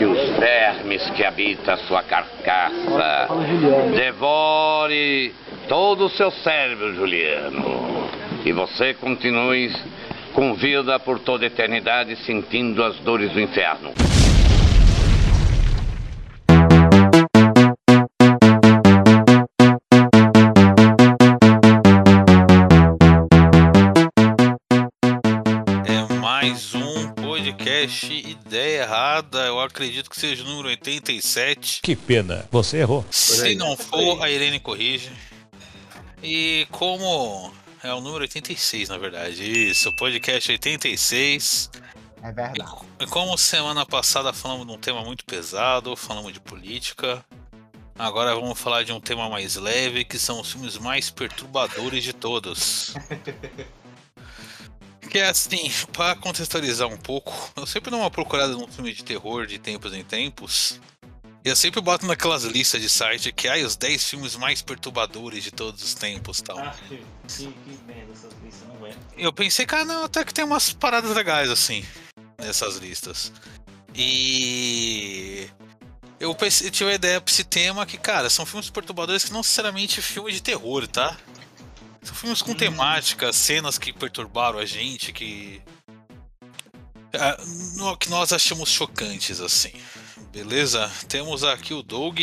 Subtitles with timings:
[0.00, 3.28] que os vermes que habitam a sua carcaça
[3.94, 5.34] devore
[5.68, 8.08] todo o seu cérebro, Juliano.
[8.42, 9.70] E você continue
[10.32, 13.92] com vida por toda a eternidade sentindo as dores do inferno.
[27.90, 29.46] Ideia Errada.
[29.46, 31.80] Eu acredito que seja o número 87.
[31.82, 33.04] Que pena, você errou.
[33.10, 35.10] Se não for, a Irene corrige.
[36.22, 39.42] E como é o número 86, na verdade.
[39.42, 41.70] Isso, podcast 86.
[42.22, 42.60] É verdade.
[43.00, 47.24] E como semana passada falamos de um tema muito pesado, falamos de política.
[47.98, 52.12] Agora vamos falar de um tema mais leve, que são os filmes mais perturbadores de
[52.12, 52.94] todos.
[55.10, 59.02] Que é assim, para contextualizar um pouco, eu sempre dou uma procurada num filme de
[59.02, 60.80] terror de tempos em tempos.
[61.44, 65.42] E eu sempre boto naquelas listas de site que ai, os 10 filmes mais perturbadores
[65.42, 66.58] de todos os tempos tal.
[66.58, 68.94] Ah, que, que, que merda essas listas, não é?
[69.16, 71.84] Eu pensei, cara, não, até que tem umas paradas legais assim
[72.38, 73.32] nessas listas.
[73.94, 75.48] E
[76.20, 79.32] eu pensei, eu tive a ideia pra esse tema que, cara, são filmes perturbadores que
[79.32, 81.16] não necessariamente filmes de terror, tá?
[82.02, 85.60] São filmes com temática, cenas que perturbaram a gente, que.
[87.12, 87.36] Ah,
[87.98, 89.72] que nós achamos chocantes, assim.
[90.32, 90.90] Beleza?
[91.08, 92.20] Temos aqui o Doug.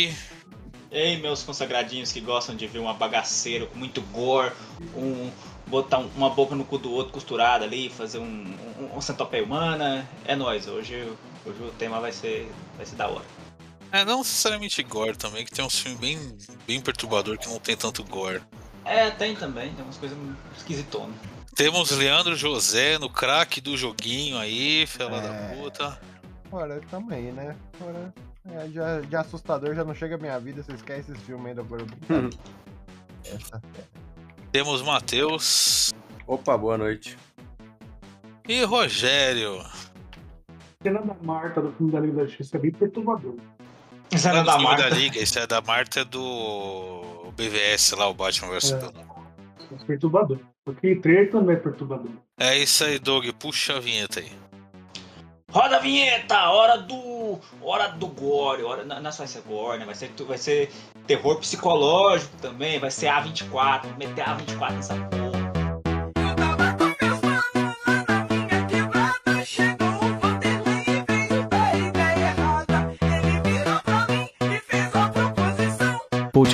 [0.90, 4.52] Ei, meus consagradinhos que gostam de ver uma bagaceira com muito gore,
[4.96, 5.30] um,
[5.66, 8.24] botar um- uma boca no cu do outro costurada ali, fazer um,
[8.80, 10.08] um, um centopeia humana.
[10.24, 10.94] É nóis, hoje,
[11.44, 13.24] hoje o tema vai ser, vai ser da hora.
[13.92, 17.76] É, não necessariamente gore também, que tem uns filmes bem, bem perturbador que não tem
[17.76, 18.40] tanto gore.
[18.88, 20.16] É, tem também, tem umas coisas
[20.56, 21.14] esquisitonas.
[21.54, 25.20] Temos Leandro José no craque do joguinho aí, fela É.
[25.20, 26.00] da puta.
[26.50, 27.54] Ora, tamo aí, né?
[27.80, 28.14] Ora,
[28.50, 31.62] é, já, de assustador já não chega a minha vida, vocês querem esse filme ainda
[31.64, 32.30] por brincadeira.
[33.24, 33.60] Essa
[34.52, 35.92] Temos Matheus
[36.26, 37.18] Opa, boa noite.
[38.48, 39.62] e Rogério.
[40.82, 43.34] cena da Marta do filme da Liga da Justiça é bem perturbador.
[44.10, 44.88] Isso é da Marta.
[44.88, 48.76] da Liga, esse é da Marta é do BVS lá, o Batman vs É.
[49.70, 50.38] É perturbador.
[50.66, 52.10] Aquele trailer também é perturbador.
[52.38, 54.30] É isso aí, Doug, puxa a vinheta aí.
[55.50, 57.38] Roda a vinheta, hora do.
[57.62, 58.62] Hora do gore.
[58.62, 59.86] Hora, não, não só vai ser gore, né?
[59.86, 60.70] Vai ser, vai ser
[61.06, 65.27] terror psicológico também, vai ser A24, vou meter A24 nessa porra.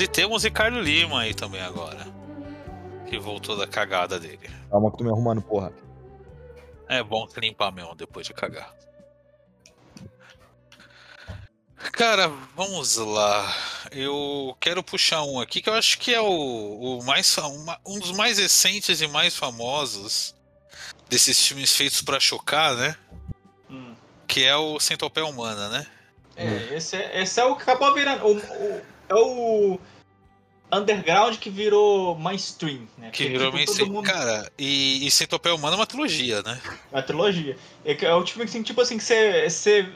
[0.00, 2.06] E temos Ricardo Lima aí também agora.
[3.08, 4.50] Que voltou da cagada dele.
[4.70, 5.72] Calma que tô me arrumando, porra.
[6.88, 8.74] É bom se limpar mesmo depois de cagar.
[11.92, 13.54] Cara, vamos lá.
[13.92, 16.26] Eu quero puxar um aqui que eu acho que é o,
[16.98, 20.34] o mais uma- um dos mais recentes e mais famosos
[21.08, 22.96] desses filmes feitos pra chocar, né?
[23.70, 23.94] Hum.
[24.26, 25.86] Que é o Centopeia Humana, né?
[26.36, 28.24] É, esse é, esse é o que acabou virando.
[28.26, 29.78] O, o- é o
[30.70, 33.10] underground que virou mainstream, né?
[33.10, 33.88] Que virou tipo, mainstream.
[33.88, 36.60] mundo- Cara, e, e Centopeia Humana é uma trilogia, né?
[36.92, 37.56] A trilogia.
[37.84, 39.88] É, é o tipo assim, tipo assim que você, você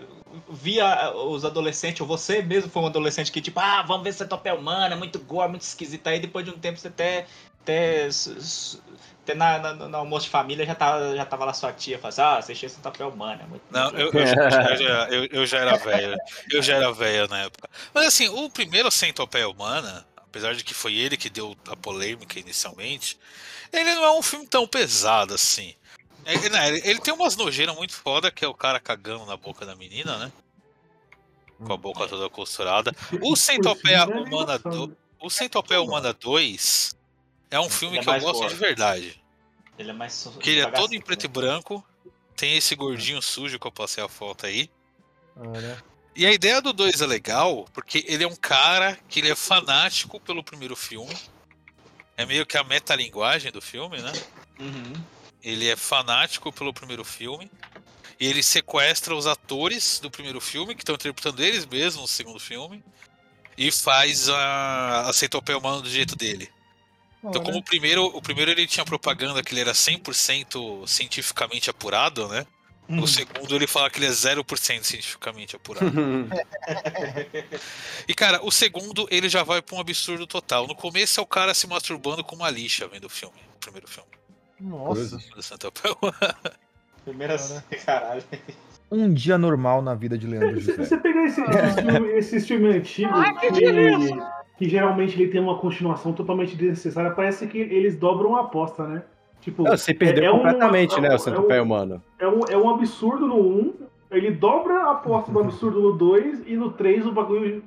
[0.48, 4.54] via os adolescentes, ou você mesmo foi um adolescente que, tipo, ah, vamos ver Centopeia
[4.54, 6.06] Humana, é muito gore, muito esquisito.
[6.06, 7.26] Aí depois de um tempo você até.
[7.62, 8.08] até,
[9.22, 12.12] até na, na- no almoço de família já tava, já tava lá sua tia falando
[12.12, 13.42] assim, ah, assistiu Centopeia Humana.
[13.42, 14.34] é Muito Não, eu, eu já,
[14.70, 16.16] eu já- eu- já era velho.
[16.50, 17.68] Eu já era velho na época.
[17.94, 22.38] Mas assim, o primeiro Centopeia Humana, apesar de que foi ele que deu a polêmica
[22.38, 23.18] inicialmente,
[23.72, 25.74] ele não é um filme tão pesado assim.
[26.24, 29.36] É, né, ele, ele tem umas nojeiras muito foda, que é o cara cagando na
[29.36, 30.32] boca da menina, né?
[31.64, 32.92] Com a boca toda costurada.
[33.20, 36.96] O Centopeia é Humana, animação, do, o Centopeia Humana 2
[37.52, 38.54] é um filme Ele é que eu mais gosto gore.
[38.54, 39.22] de verdade.
[39.78, 40.28] Ele é mais.
[40.40, 41.32] Que ele é todo em preto e né?
[41.32, 41.84] branco.
[42.34, 44.70] Tem esse gordinho sujo que eu passei a foto aí.
[45.36, 45.84] Ora,
[46.16, 49.36] E a ideia do 2 é legal, porque ele é um cara que ele é
[49.36, 51.14] fanático pelo primeiro filme.
[52.16, 54.12] É meio que a metalinguagem do filme, né?
[54.58, 54.92] Uhum.
[55.42, 57.50] Ele é fanático pelo primeiro filme.
[58.18, 62.40] E ele sequestra os atores do primeiro filme, que estão interpretando eles mesmos no segundo
[62.40, 62.82] filme,
[63.58, 66.50] e faz a, a Centopeia Humana do jeito dele.
[67.24, 72.26] Então, como o primeiro, o primeiro ele tinha propaganda que ele era 100% cientificamente apurado,
[72.28, 72.44] né?
[72.88, 73.02] Uhum.
[73.02, 75.86] O segundo ele fala que ele é 0% cientificamente apurado.
[78.08, 80.66] E cara, o segundo ele já vai pra um absurdo total.
[80.66, 83.86] No começo é o cara se masturbando com uma lixa vendo o filme, o primeiro
[83.86, 84.10] filme.
[84.60, 85.18] Nossa.
[87.04, 87.36] Primeira.
[87.86, 88.24] Caralho.
[88.90, 90.84] Um dia normal na vida de Leandro Se José.
[90.84, 94.12] você pegar esse, esse filme, esse filme antigo, que,
[94.62, 99.02] que geralmente ele tem uma continuação totalmente desnecessária, parece que eles dobram a aposta, né?
[99.40, 102.00] Tipo, Não, Você perdeu é um- completamente, né, é o um- centopeia humano.
[102.16, 103.74] é um, é um absurdo no 1,
[104.12, 107.64] ele dobra a aposta do absurdo no 2, e no 3 o bagulho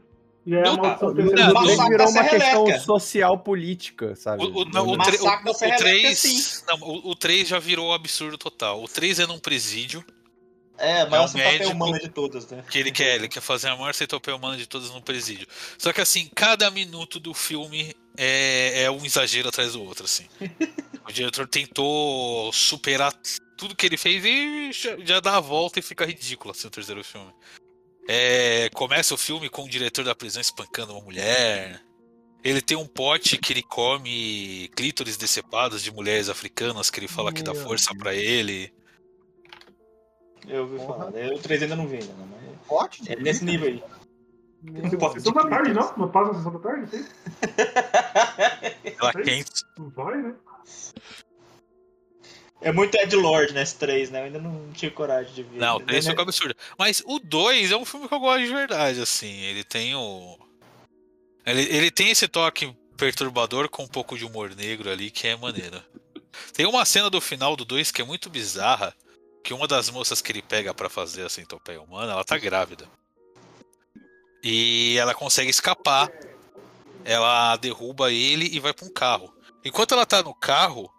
[0.48, 2.80] já é Não, a maldição não, não, virou uma questão Serreleca.
[2.80, 4.46] social política, sabe?
[4.46, 6.64] O, o, não, o, o- o Serreleca, 3, sim.
[6.70, 8.82] não, o, o 3 já virou absurdo total.
[8.82, 10.02] O 3 é num presídio,
[10.78, 12.64] É, É um mas essa papel médico- humana de todas, né?
[12.70, 15.48] que ele quer, ele quer fazer a maior centopeia humana de todas no presídio.
[15.78, 20.28] Só que assim, cada minuto do filme é, é um exagero atrás do outro, assim.
[21.08, 23.14] O diretor tentou superar
[23.56, 26.72] tudo que ele fez e já, já dá a volta e fica ridículo assim o
[26.72, 27.32] terceiro filme.
[28.10, 31.80] É, começa o filme com o diretor da prisão espancando uma mulher.
[32.44, 37.32] Ele tem um pote que ele come clítoris decepados de mulheres africanas que ele fala
[37.32, 38.74] que dá Meu força pra ele.
[40.48, 41.06] Eu ouvi Porra.
[41.06, 41.18] falar.
[41.18, 43.84] Eu, o 3 ainda não vi ainda, não, mas de é nesse nível aí.
[44.62, 45.98] Meu Pote Sessão da tarde, não?
[45.98, 46.90] Não passa sessão da tarde?
[46.90, 47.06] Sim?
[49.00, 49.22] Ela Sim.
[49.24, 49.64] quente.
[49.78, 50.36] Não vai, né?
[52.62, 54.22] É muito Ed Lord nesse 3, né?
[54.22, 55.60] Eu ainda não tive coragem de ver.
[55.60, 55.86] Não, o Né?
[55.86, 56.56] 3 ficou absurdo.
[56.80, 59.42] Mas o 2 é um filme que eu gosto de verdade, assim.
[59.42, 60.40] Ele tem o.
[61.46, 65.36] Ele, ele tem esse toque perturbador com um pouco de humor negro ali, que é
[65.36, 65.80] maneiro.
[66.54, 68.96] Tem uma cena do final do 2 que é muito bizarra.
[69.46, 72.88] Que uma das moças que ele pega pra fazer a centopeia humana, ela tá grávida.
[74.44, 76.10] E ela consegue escapar.
[77.04, 79.32] Ela derruba ele e vai pra um carro.
[79.64, 80.90] Enquanto ela tá no carro,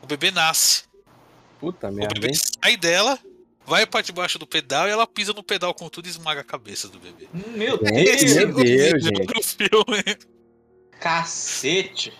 [0.00, 0.84] o bebê nasce.
[1.58, 2.34] Puta O merda, bebê hein?
[2.62, 3.18] sai dela,
[3.66, 6.44] vai pra debaixo do pedal e ela pisa no pedal com tudo e esmaga a
[6.44, 7.28] cabeça do bebê.
[7.34, 8.22] Meu Deus!
[8.34, 9.56] meu Deus, No gente.
[9.56, 10.04] filme.
[11.00, 12.12] Cacete!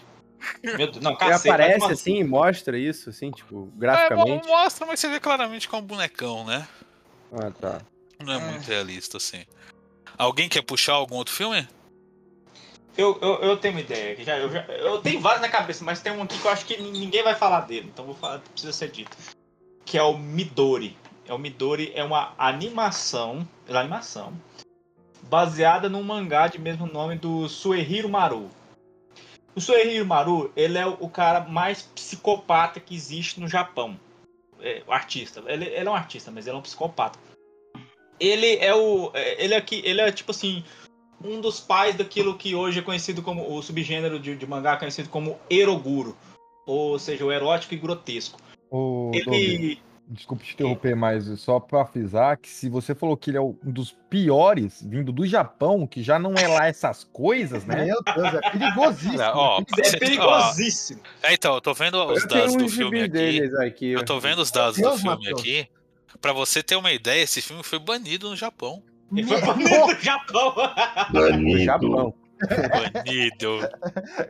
[0.63, 1.49] Meu Deus, não, Ele cacete.
[1.51, 4.47] aparece assim e mostra isso, assim, tipo, É, graficamente.
[4.47, 6.67] bom, mostra, mas você vê claramente que é um bonecão, né?
[7.33, 7.81] Ah, tá.
[8.21, 8.41] Não é É.
[8.41, 9.45] muito realista, assim.
[10.17, 11.67] Alguém quer puxar algum outro filme?
[12.97, 14.17] Eu, eu, eu tenho uma ideia.
[14.25, 16.65] Já, eu, já, eu tenho vários na cabeça, mas tem um aqui que eu acho
[16.67, 19.17] que ninguém vai falar dele, então vou falar, precisa ser dito.
[19.85, 20.97] Que é o Midori.
[21.25, 24.33] É o Midori é uma animação, é uma animação
[25.23, 28.51] baseada num mangá de mesmo nome do Suehiro Maru.
[29.59, 33.99] O Suehiro Maru, ele é o cara mais psicopata que existe no Japão.
[34.61, 35.43] É, o artista.
[35.49, 37.19] Ele, ele é um artista, mas ele é um psicopata.
[38.21, 39.11] Ele é o.
[39.13, 40.63] é, Ele é, ele é tipo assim
[41.25, 45.09] um dos pais daquilo que hoje é conhecido como o subgênero de, de mangá conhecido
[45.09, 46.17] como eroguro,
[46.65, 48.39] ou seja, o erótico e grotesco.
[48.71, 53.37] Doug, Ele desculpa te interromper, mas só pra frisar que se você falou que ele
[53.37, 57.85] é um dos piores, vindo do Japão, que já não é lá essas coisas, né?
[57.85, 59.23] Meu Deus, é perigosíssimo.
[59.35, 61.01] Ó, é perigosíssimo.
[61.23, 63.43] É, então, eu tô vendo os Eu dados do filme aqui.
[63.67, 63.87] aqui.
[63.91, 65.41] Eu tô vendo os dados do Deus, filme Matheus.
[65.41, 65.69] aqui.
[66.21, 68.83] Pra você ter uma ideia, esse filme foi banido no Japão.
[69.15, 70.55] Ele foi banido do Japão.
[71.13, 72.15] do Japão.
[72.73, 73.61] Banido.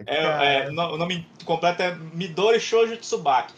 [0.06, 3.52] É, é, no- o nome completo é Midori Shoujo Tsubaki.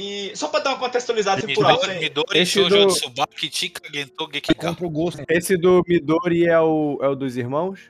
[0.00, 1.86] E só pra dar uma contextualizada assim, por alto,
[2.32, 4.14] Esse Shoujo do- Tsubaki Chika Gento.
[4.56, 5.22] Contra o gosto.
[5.28, 7.80] Esse do Midori é o, é o dos irmãos?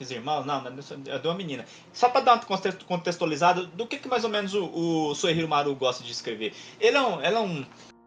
[0.00, 0.46] Os irmãos?
[0.46, 0.72] Não, não,
[1.08, 1.66] é de uma menina.
[1.92, 4.64] Só pra dar uma conte- contextualizada, do que, que mais ou menos o,
[5.10, 6.54] o Suehiro Maru gosta de escrever?
[6.80, 7.64] Ele é um, ele é um,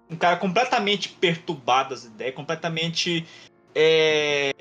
[0.10, 3.26] um cara completamente perturbado das ideias, completamente.
[3.76, 4.54] É,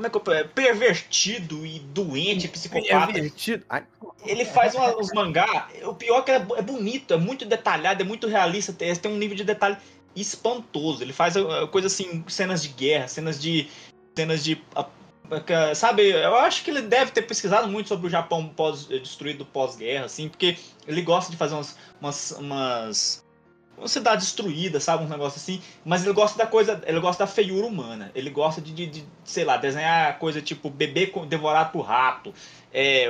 [0.00, 3.12] como é que eu, é, pervertido e doente, psicopata.
[3.12, 3.64] Pervertido.
[3.68, 3.84] Ai,
[4.24, 5.68] Ele faz uma- uns mangá.
[5.84, 8.72] O pior é que é, é bonito, é muito detalhado, é muito realista.
[8.72, 9.76] Tem, tem um nível de detalhe
[10.16, 11.02] espantoso.
[11.02, 13.68] Ele faz uh, coisa assim, cenas de guerra, cenas de.
[14.16, 14.60] cenas de.
[14.74, 14.86] a-
[15.30, 18.98] a- Sabe, eu acho que ele deve ter pesquisado muito sobre o Japão pós, eh,
[18.98, 20.56] destruído pós-guerra, assim, porque
[20.88, 23.24] ele gosta de fazer umas, umas, umas,
[23.80, 25.60] uma cidade destruída, sabe, um negócio assim.
[25.84, 28.10] Mas ele gosta da coisa, ele gosta da feiura humana.
[28.14, 32.32] Ele gosta de, de, de, sei lá, desenhar coisa tipo bebê devorado por rato.
[32.72, 33.06] É,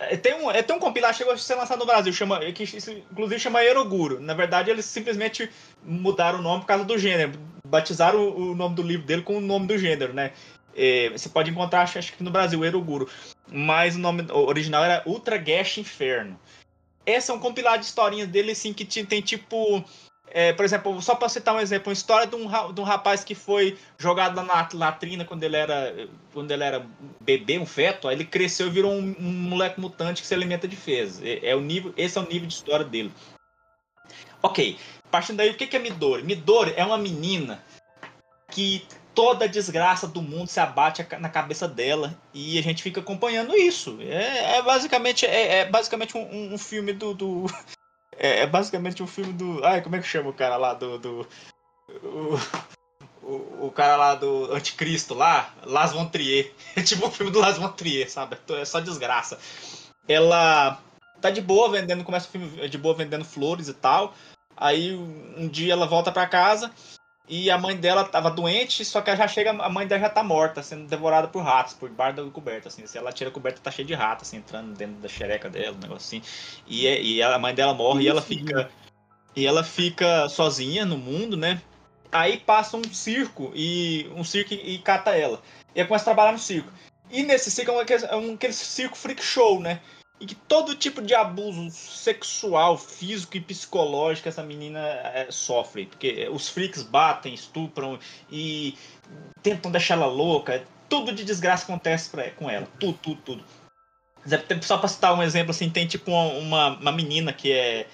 [0.00, 2.90] é, tem um, é, um compilado, chegou a ser lançado no Brasil, chama, que isso,
[2.90, 4.18] inclusive chama Eroguro.
[4.18, 5.50] Na verdade, eles simplesmente
[5.84, 7.32] mudaram o nome por causa do gênero.
[7.66, 10.32] Batizaram o, o nome do livro dele com o nome do gênero, né?
[10.74, 13.08] É, você pode encontrar, acho, acho que no Brasil, Eroguro.
[13.52, 16.38] Mas o nome original era Ultra Gash Inferno.
[17.04, 19.84] Esse é um compilado de historinhas dele, assim, que tem tipo.
[20.32, 23.24] É, por exemplo, só para citar um exemplo, uma história de um, de um rapaz
[23.24, 26.86] que foi jogado na latrina quando ele era quando ele era
[27.20, 30.68] bebê, um feto, aí ele cresceu e virou um, um moleque mutante que se alimenta
[30.68, 31.20] de fezes.
[31.20, 33.12] É, é o nível, esse é o nível de história dele.
[34.40, 34.78] Ok,
[35.10, 36.22] partindo daí, o que que é Midori?
[36.22, 37.60] Midori é uma menina
[38.50, 38.86] que
[39.20, 43.54] toda a desgraça do mundo se abate na cabeça dela e a gente fica acompanhando
[43.54, 43.98] isso.
[44.00, 47.44] É, é basicamente é, é basicamente um- um, um filme do, do-
[48.16, 50.98] é, é basicamente um filme do ai como é que chama o cara lá do,
[50.98, 51.28] do
[52.02, 52.38] o,
[53.22, 56.50] o, o cara lá do Anticristo lá, Las von Trier.
[56.74, 58.38] É tipo o filme do Las von Trier, sabe?
[58.58, 59.38] É só desgraça.
[60.08, 60.80] Ela
[61.20, 64.14] tá de boa vendendo, começa o filme de boa vendendo flores e tal.
[64.56, 66.72] Aí um dia ela volta pra casa
[67.30, 70.10] e a mãe dela tava doente, só que ela já chega, a mãe dela já
[70.10, 72.84] tá morta, sendo devorada por ratos, por debaixo da coberta, assim.
[72.88, 75.76] Se ela tira a coberta, tá cheia de ratos, assim, entrando dentro da xereca dela,
[75.76, 76.22] um negócio assim.
[76.66, 78.68] E, é- e a mãe dela morre e ela fica.
[79.36, 81.62] E ela fica sozinha no mundo, né?
[82.10, 85.40] Aí passa um circo e um circo e, e cata ela.
[85.72, 86.72] E ela começa a trabalhar no circo.
[87.12, 89.80] E nesse circo é um, é um aquele circo freak show, né?
[90.20, 95.86] E que todo tipo de abuso sexual, físico e psicológico essa menina é, sofre.
[95.86, 97.98] Porque os freaks batem, estupram
[98.30, 98.76] e
[99.42, 100.62] tentam deixar ela louca.
[100.90, 102.68] Tudo de desgraça acontece pra, com ela.
[102.78, 103.44] Tudo, tudo, tudo.
[104.60, 107.86] Só pra citar um exemplo, assim, tem tipo uma, uma menina que é.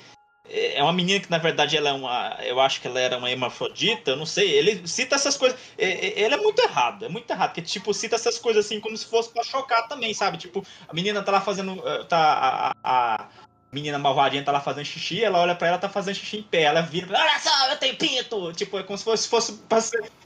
[0.48, 2.36] É uma menina que, na verdade, ela é uma.
[2.44, 4.50] Eu acho que ela era uma hermafrodita, eu não sei.
[4.50, 5.58] Ele cita essas coisas.
[5.78, 7.50] é- é- Ele é muito errado, é muito errado.
[7.50, 10.38] Porque, tipo, cita essas coisas assim como se fosse pra chocar também, sabe?
[10.38, 11.82] Tipo, a menina tá lá fazendo.
[11.86, 13.28] eh, Tá, a- a
[13.76, 16.62] menina malvadinha tá lá fazendo xixi, ela olha pra ela tá fazendo xixi em pé.
[16.62, 18.50] Ela vira, olha só, eu tenho pinto!
[18.54, 19.62] Tipo, é como se fosse, fosse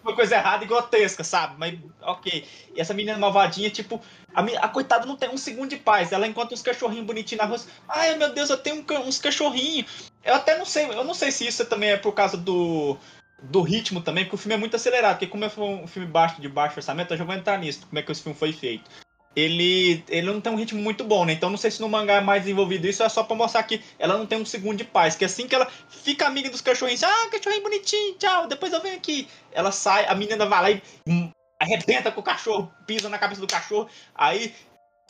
[0.05, 1.57] uma coisa errada e grotesca, sabe?
[1.59, 2.47] Mas, ok.
[2.77, 4.01] E essa menina malvadinha, tipo,
[4.33, 6.13] a, a coitada não tem um segundo de paz.
[6.13, 7.59] Ela encontra uns cachorrinhos bonitinhos na rua.
[7.89, 10.11] Ai, meu Deus, eu tenho uns cachorrinhos.
[10.25, 12.97] Eu até não sei, eu não sei se isso também é por causa do,
[13.43, 15.15] do ritmo também, porque o filme é muito acelerado.
[15.15, 17.99] Porque como é um filme baixo, de baixo orçamento, eu já vou entrar nisso, como
[17.99, 18.89] é que esse filme foi feito.
[19.35, 21.33] Ele, ele não tem um ritmo muito bom, né?
[21.33, 23.81] Então não sei se no mangá é mais desenvolvido isso, é só pra mostrar que
[23.99, 25.15] ela não tem um segundo de paz.
[25.15, 28.97] Que assim que ela fica amiga dos cachorrinhos, ah, cachorrinho bonitinho, tchau, depois eu venho
[28.97, 29.29] aqui.
[29.53, 33.41] Ela sai, a menina vai lá e hum, arrebenta com o cachorro, pisa na cabeça
[33.41, 34.53] do cachorro, aí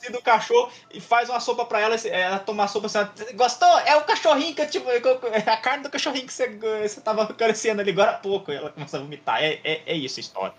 [0.08, 3.68] do cachorro e faz uma sopa pra ela, ela toma a sopa assim, gostou?
[3.80, 7.24] É o cachorrinho que eu tipo, é a carne do cachorrinho que você, você tava
[7.24, 8.50] acariciando ali agora há pouco.
[8.50, 9.42] Ela começa a vomitar.
[9.42, 10.54] É, é, é isso a história.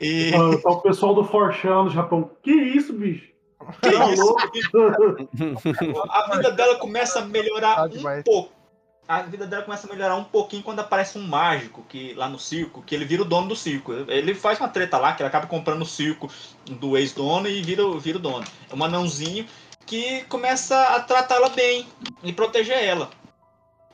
[0.00, 0.30] E...
[0.62, 2.30] Tá o pessoal do Forchan no Japão.
[2.42, 3.28] Que isso, bicho?
[3.82, 4.36] Que Tá isso?
[6.10, 8.52] A vida dela começa a melhorar Tá um pouco.
[9.06, 12.38] A vida dela começa a melhorar um pouquinho quando aparece um mágico que lá no
[12.38, 13.92] circo, que ele vira o dono do circo.
[14.06, 16.30] Ele faz uma treta lá, que ele acaba comprando o circo
[16.64, 18.44] do ex-dono e vira, o- vira o dono.
[18.70, 19.44] É um anãozinho
[19.84, 21.86] que começa a tratá-la bem
[22.22, 23.10] e proteger ela.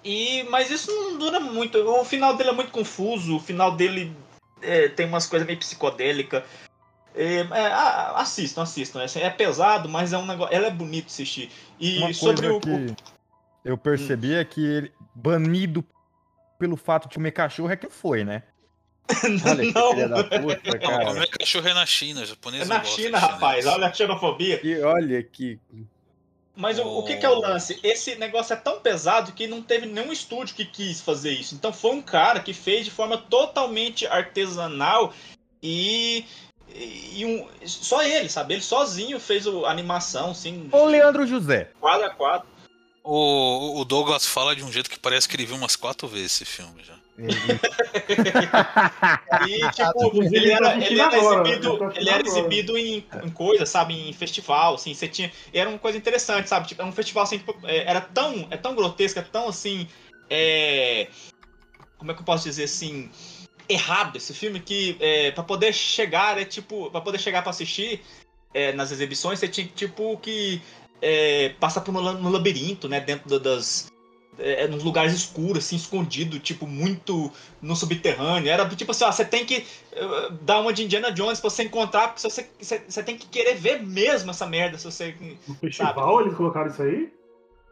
[0.04, 1.78] E, mas isso não dura muito.
[1.78, 3.36] O final dele é muito confuso.
[3.36, 4.14] O final dele
[4.62, 6.42] é, tem umas coisas meio psicodélicas.
[7.14, 9.00] É, é, a- assistam, assistam.
[9.00, 10.54] É, é pesado, mas é um negócio.
[10.54, 11.50] Ela é bonito assistir.
[11.80, 12.60] E Uma sobre coisa o.
[12.60, 12.96] que
[13.64, 15.84] eu percebi é que ele, banido
[16.58, 18.42] pelo fato de comer cachorro, é que foi, né?
[19.46, 19.90] Olha que Não.
[19.92, 21.06] filha da puta, Não, cara.
[21.06, 23.66] comer cachorro é na China, É japonês na não gosta de China, rapaz.
[23.66, 24.60] Olha a xenofobia.
[24.62, 25.58] E olha que.
[26.56, 27.78] Mas o, o que, que é o lance?
[27.82, 31.54] Esse negócio é tão pesado que não teve nenhum estúdio que quis fazer isso.
[31.54, 35.12] Então foi um cara que fez de forma totalmente artesanal
[35.62, 36.24] e.
[37.12, 38.54] e um, só ele, sabe?
[38.54, 41.70] Ele sozinho fez o- a animação, assim, Ô, Leandro José.
[41.78, 42.48] quadro a quadro.
[43.04, 46.32] O, o Douglas fala de um jeito que parece que ele viu umas quatro vezes
[46.32, 46.94] esse filme já.
[49.46, 53.04] E, tipo, Inclusive, ele ele era, ele assistindo era exibido, ele ele era exibido em,
[53.24, 56.88] em coisa, sabe, em festival, assim, você tinha, era uma coisa interessante, sabe, tipo, era
[56.88, 59.88] um festival assim, que, é, era tão, é tão grotesco, é tão assim,
[60.30, 61.08] é,
[61.98, 63.10] como é que eu posso dizer assim,
[63.68, 68.00] errado esse filme que é, para poder chegar, é tipo, para poder chegar para assistir
[68.54, 70.62] é, nas exibições, você tinha tipo que
[71.02, 73.86] é, passar por um, no labirinto, né, dentro da- das
[74.38, 78.50] é, nos lugares escuros, assim, escondido, tipo, muito no subterrâneo.
[78.50, 81.64] Era tipo assim, ó, você tem que eh, dar uma de Indiana Jones pra você
[81.64, 85.14] encontrar, porque você, você, você tem que querer ver mesmo essa merda, se você...
[85.46, 87.12] No festival eles colocaram isso aí?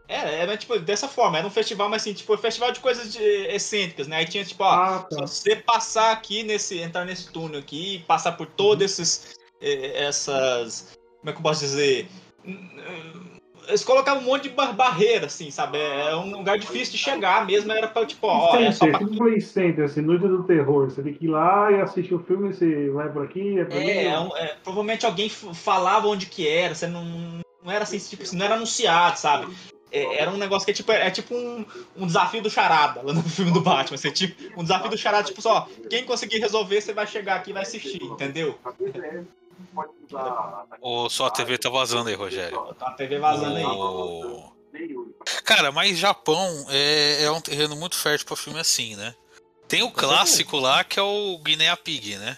[0.06, 3.22] É, era tipo, dessa forma, era um festival, mas assim, tipo, festival de coisas de-
[3.48, 4.16] excêntricas, né?
[4.18, 5.26] Aí tinha, tipo, ó, Ah, se tá.
[5.26, 11.30] você passar aqui nesse, entrar nesse túnel aqui, passar por todos esses, eh, essas, como
[11.30, 12.06] é que eu posso dizer?
[13.68, 15.78] Eles colocavam um monte de bar- barreira, assim, sabe?
[15.78, 18.98] É é um lugar difícil de chegar mesmo, era pra, tipo, ó, é só pra
[18.98, 20.90] tipo Play Center, assim, noite do terror.
[20.90, 23.76] Você tem que ir lá e assistir o filme, você vai por aqui, é por
[23.76, 23.90] ali.
[23.90, 27.04] É, é um- é, provavelmente alguém falava onde que era, você não,
[27.62, 29.54] não era assim, tipo, assim, não era anunciado, sabe?
[29.92, 31.64] é, era um negócio que é tipo, é tipo um,
[31.96, 33.94] um desafio do charada lá no filme do Batman.
[33.94, 37.50] Assim, tipo, um desafio do charada, tipo, só, quem conseguir resolver, você vai chegar aqui
[37.50, 38.58] e vai assistir, entendeu?
[40.80, 42.58] Ou só a TV tá vazando aí, Rogério?
[42.78, 43.64] Tá a TV vazando aí.
[45.44, 49.14] Cara, mas Japão é, é um terreno muito fértil pra filme assim, né?
[49.68, 52.36] Tem o clássico lá que é o Guinea Pig, né?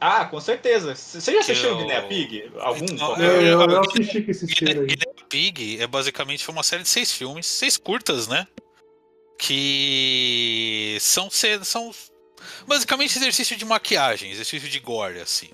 [0.00, 0.94] Ah, com certeza.
[0.94, 2.50] Você já assistiu eu- o Guinea Pig?
[2.58, 2.84] Algum?
[2.84, 3.24] Então, Qualquer?
[3.24, 4.86] Eu, eu, eu eu- assisti com esse cheiro aí.
[4.86, 8.46] Guinea Pig é basicamente uma série de seis filmes, seis curtas, né?
[9.38, 11.90] Que são, são
[12.66, 15.50] basicamente exercício de maquiagem, exercício de gore, assim.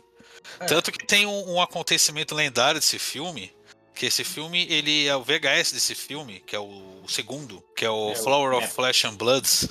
[0.60, 0.66] É.
[0.66, 3.52] Tanto que tem um, um acontecimento lendário desse filme,
[3.94, 7.90] que esse filme, ele é o VHS desse filme, que é o segundo, que é
[7.90, 8.68] o É, o- Flower of.
[8.68, 9.68] Flesh and Bloods,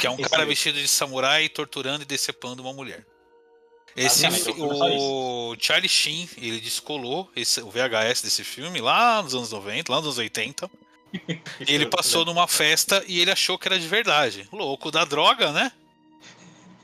[0.00, 0.48] que é um Esse cara mesmo.
[0.50, 3.04] vestido de samurai torturando e decepando uma mulher.
[3.96, 9.34] Esse, o é o Charlie Sheen, ele descolou esse, o VHS desse filme lá nos
[9.34, 10.70] anos 90, lá nos anos 80.
[11.12, 14.46] E ele passou numa festa e ele achou que era de verdade.
[14.52, 15.72] Louco da droga, né?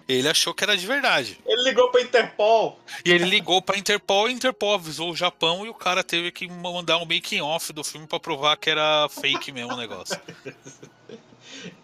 [0.06, 1.38] Ele achou que era de verdade.
[1.46, 2.78] Ele ligou pra Interpol.
[3.04, 6.46] E ele ligou pra Interpol e Interpol avisou o Japão e o cara teve que
[6.46, 10.20] mandar um making off do filme pra provar que era fake mesmo o negócio.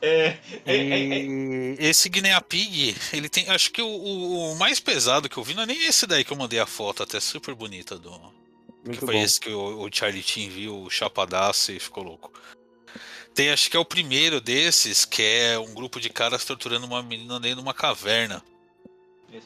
[0.02, 0.36] É,
[0.66, 3.48] é, é, é, E esse Guinea Pig, ele tem.
[3.48, 6.22] Acho que o, o- o mais pesado que eu vi não é nem esse daí
[6.24, 8.10] que eu mandei a foto, até super bonita do.
[8.82, 9.22] Que Muito foi bom.
[9.22, 12.32] esse que o, o Charlie Chin viu, o chapadaço e ficou louco.
[13.40, 17.02] Tem, acho que é o primeiro desses, que é um grupo de caras torturando uma
[17.02, 18.42] menina dentro de uma caverna.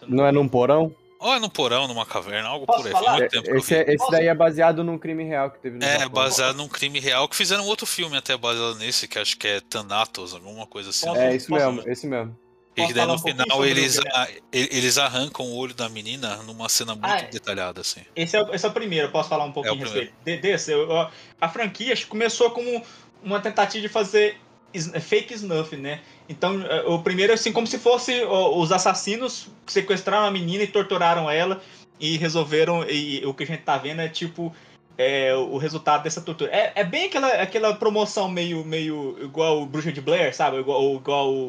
[0.09, 0.93] Não é num porão?
[1.21, 2.93] Ou é num porão, numa caverna, algo Posso por aí.
[2.93, 3.15] falar?
[3.15, 3.81] É, muito tempo que eu Esse, vi.
[3.93, 6.09] é- esse daí é baseado num crime real que teve no É, Japão.
[6.11, 9.61] baseado num crime real, que fizeram outro filme até baseado nesse, que acho que é
[9.61, 11.07] Thanatos, alguma coisa assim.
[11.07, 12.37] Posso- É, isso Posso- mesmo, esse mesmo.
[12.77, 16.69] E daí no um pouquinho final eles, a- eles arrancam o olho da menina numa
[16.69, 17.29] cena muito Ah, é.
[17.29, 18.01] detalhada, assim.
[18.17, 19.85] Esse é, o- esse é o primeiro, eu posso falar um pouquinho É o a
[19.85, 20.73] respeito de- desse.
[20.73, 21.09] Eu-
[21.41, 22.83] a franquia acho que começou como
[23.25, 24.37] uma tentativa de fazer
[24.73, 26.01] is- fake snuff, né?
[26.29, 30.63] Então, eh, o primeiro é assim, como se fosse os assassinos que sequestraram a menina
[30.65, 31.61] e torturaram ela
[31.99, 32.85] e resolveram.
[32.89, 34.55] E o que a gente tá vendo é tipo.
[34.97, 36.53] é, o resultado dessa tortura.
[36.53, 40.59] É, é bem aquela, aquela promoção meio, meio igual o Bruxa de Blair, sabe?
[40.59, 41.49] Igual, igual o,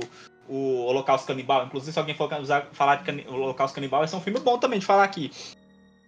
[0.49, 1.63] o Holocausto Canibal.
[1.65, 4.57] Inclusive, se alguém for usar, falar de cani- Holocausto Canibal, esse é um filme bom
[4.57, 5.29] também de falar aqui.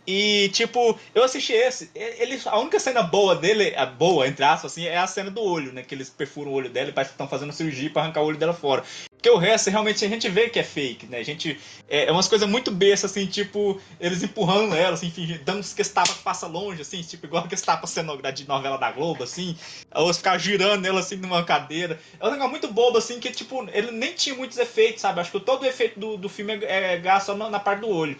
[0.07, 1.91] E, tipo, eu assisti esse.
[1.93, 5.41] Ele, a única cena boa dele, a boa, entre aspas, assim, é a cena do
[5.41, 5.83] olho, né?
[5.83, 8.25] Que eles perfuram o olho dela e parece que estão fazendo cirurgia pra arrancar o
[8.25, 8.85] olho dela fora.
[9.11, 11.17] Porque o resto, realmente, a gente vê que é fake, né?
[11.17, 11.59] A gente.
[11.89, 15.81] É, é umas coisas muito bestas, assim, tipo, eles empurrando ela, assim, fingindo, dando que
[15.81, 19.57] estava passa longe, assim, tipo, igual que estava sendo de novela da Globo, assim.
[19.93, 21.99] Ou ficar girando ela, assim, numa cadeira.
[22.17, 25.19] É um negócio muito bobo, assim, que, tipo, ele nem tinha muitos efeitos, sabe?
[25.19, 27.81] Acho que todo o efeito do, do filme é, é gasto só na, na parte
[27.81, 28.17] do olho.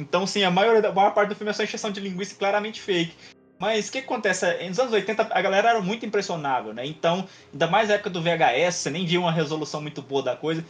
[0.00, 2.80] Então, sim, a maior, a maior parte do filme é só encheção de linguiça claramente
[2.80, 3.14] fake.
[3.58, 4.46] Mas o que acontece?
[4.66, 6.86] Nos anos 80 a galera era muito impressionável, né?
[6.86, 10.34] Então, ainda mais na época do VHS, você nem via uma resolução muito boa da
[10.34, 10.64] coisa.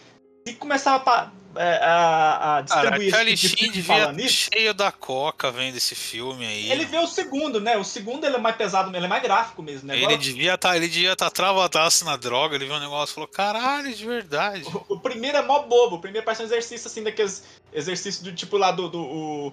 [0.44, 4.48] E começava a, a, a Cara, distribuir Charlie esse tipo de fala nisso.
[4.52, 6.70] cheio da coca vendo esse filme aí.
[6.70, 7.76] Ele vê o segundo, né?
[7.76, 9.96] O segundo ele é mais pesado, ele é mais gráfico mesmo, né?
[9.96, 13.14] Ele Agora, devia estar, ele devia estar travadaço na droga, ele viu um negócio e
[13.14, 14.62] falou, caralho, de verdade.
[14.88, 15.96] O, o primeiro é mó bobo.
[15.96, 18.88] O primeiro parece um exercício assim, daqueles exercícios do tipo lá do.
[18.88, 19.52] do, o-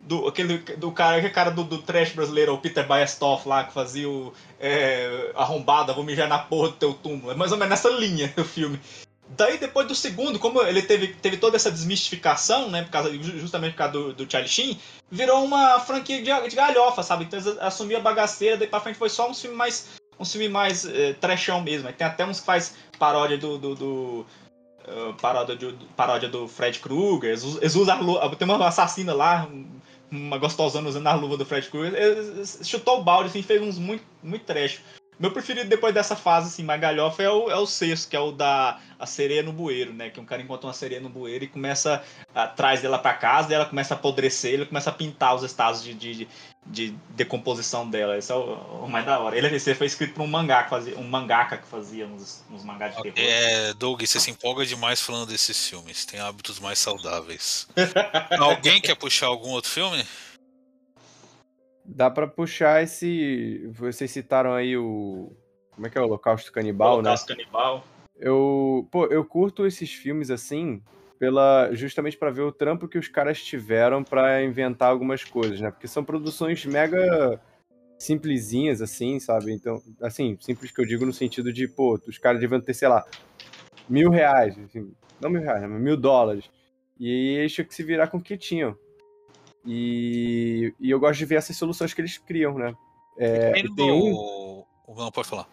[0.00, 3.74] do aquele do cara, aquele cara do, do trash brasileiro, o Peter Baestoff lá, que
[3.74, 7.32] fazia o é, arrombada, vou mijar na porra do teu túmulo.
[7.32, 8.78] É mais ou menos nessa linha o filme.
[9.36, 12.82] Daí, depois do segundo, como ele teve, teve toda essa desmistificação, né?
[12.82, 14.78] Por causa, ju- justamente por causa do, do Charlie Sheen,
[15.10, 17.24] virou uma franquia de, de galhofa, sabe?
[17.24, 19.88] Então assumiu a bagaceira, daí pra frente foi só um filme mais.
[20.18, 21.86] Um filme mais é, trashão mesmo.
[21.86, 23.56] Aí Tem até uns que faz paródia do.
[23.58, 24.26] do, do
[24.88, 27.30] uh, paródia, do, paródia do Fred Krueger.
[27.30, 28.34] Eles, us- eles usam luva.
[28.34, 29.68] Tem uma assassina lá, um-
[30.10, 31.94] uma gostosona usando a luva do Fred Krueger.
[32.64, 34.80] Chutou o balde, assim, fez uns muito, muito trash.
[35.18, 38.20] Meu preferido depois dessa fase, assim, mais galhofa, é o, é o sexto, que é
[38.20, 40.10] o da a sereia no bueiro, né?
[40.10, 42.02] Que um cara encontra uma sereia no bueiro e começa
[42.34, 45.82] atrás dela pra casa, e ela começa a apodrecer, ele começa a pintar os estados
[45.82, 46.28] de, de,
[46.66, 48.16] de decomposição dela.
[48.16, 49.36] Esse é o, o mais da hora.
[49.36, 52.64] Ele esse foi escrito por um mangá que fazia, um mangaka que fazia uns, uns
[52.64, 53.18] mangás de terror.
[53.18, 57.68] É, Doug, você se empolga demais falando desses filmes, tem hábitos mais saudáveis.
[58.38, 60.04] Alguém quer puxar algum outro filme?
[61.90, 63.66] Dá pra puxar esse.
[63.72, 65.32] Vocês citaram aí o.
[65.70, 67.08] Como é que é o Holocausto Canibal, né?
[67.10, 67.84] Holocausto Canibal.
[68.14, 70.82] Eu, pô, eu curto esses filmes assim,
[71.18, 75.70] pela justamente pra ver o trampo que os caras tiveram pra inventar algumas coisas, né?
[75.70, 77.40] Porque são produções mega
[77.98, 79.52] simplesinhas assim, sabe?
[79.52, 82.88] Então, assim, simples que eu digo no sentido de, pô, os caras deviam ter, sei
[82.88, 83.04] lá,
[83.88, 86.50] mil reais, assim, não mil reais, né, mas mil dólares.
[86.98, 88.76] E aí eles tinham que se virar com o que tinham.
[89.64, 92.74] E, e eu gosto de ver essas soluções que eles criam, né?
[93.18, 94.64] É, Tem tem um
[94.96, 95.48] Não, pode falar.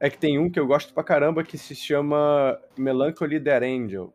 [0.00, 4.12] é que tem um que eu gosto pra caramba que se chama Melancholy Dead Angel.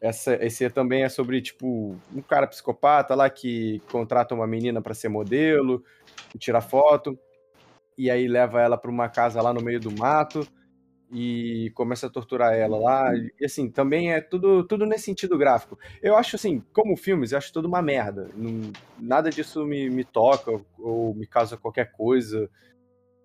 [0.00, 4.92] Essa, esse também é sobre, tipo, um cara psicopata lá que contrata uma menina pra
[4.92, 5.82] ser modelo,
[6.38, 7.18] tira foto,
[7.96, 10.46] e aí leva ela pra uma casa lá no meio do mato
[11.10, 13.12] e começa a torturar ela lá.
[13.16, 15.78] E assim, também é tudo, tudo nesse sentido gráfico.
[16.02, 18.28] Eu acho assim, como filmes, eu acho tudo uma merda.
[18.34, 22.50] Não- nada disso me, me toca ou me causa qualquer coisa,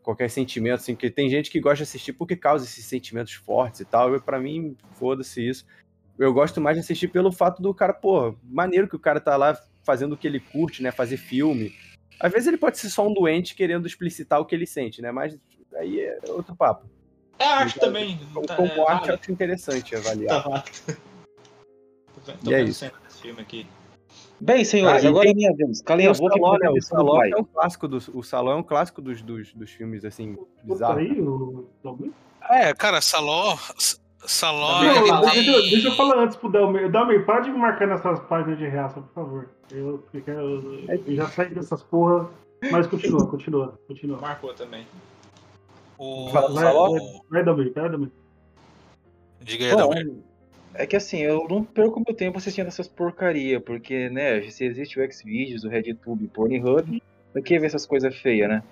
[0.03, 3.81] qualquer sentimento, assim, porque tem gente que gosta de assistir porque causa esses sentimentos fortes
[3.81, 4.13] e tal.
[4.13, 5.65] Eu, pra mim, foda-se isso.
[6.17, 9.37] Eu gosto mais de assistir pelo fato do cara, pô, maneiro que o cara tá
[9.37, 10.91] lá fazendo o que ele curte, né?
[10.91, 11.73] Fazer filme.
[12.19, 15.11] Às vezes ele pode ser só um doente querendo explicitar o que ele sente, né?
[15.11, 15.39] Mas
[15.75, 16.85] aí é outro papo.
[17.39, 18.19] É arte também.
[18.33, 19.11] Como, tá- como é, eu vale.
[19.13, 20.43] acho interessante avaliar.
[20.43, 20.63] Tá, vale.
[22.25, 22.79] Tô tô E é isso.
[22.79, 23.65] cena desse filme aqui.
[24.41, 25.81] Bem, senhores, Ah, agora tem- é minha vez.
[25.81, 26.69] Calem a o boca Saló, vão né?
[26.69, 27.31] O pai.
[27.31, 31.03] é um clássico dos, o Saló é um clássico dos, dos, dos filmes, assim, bizarros.
[31.83, 32.13] o.
[32.49, 33.57] É, cara, Saló.
[34.25, 35.31] Saló, Não, ele Não, tem.
[35.31, 36.89] deixa, eu- deixa eu falar antes pro Dalmir.
[36.91, 39.49] Dalmir, para de marcar nessas páginas de reaça, por favor.
[39.71, 42.29] Eu, eu, eu- eu já saí dessas porra.
[42.71, 44.17] Mas continua, continua, continua.
[44.19, 44.85] Marcou também.
[45.99, 46.49] O, Fala.
[49.41, 49.91] Diga aí, Bom,
[50.73, 54.97] é que assim, eu não perco meu tempo assistindo essas porcaria, porque, né, se existe
[54.97, 58.63] o Xvideos, o RedTube, o Pornhub, pra que ver essas coisas feias, né?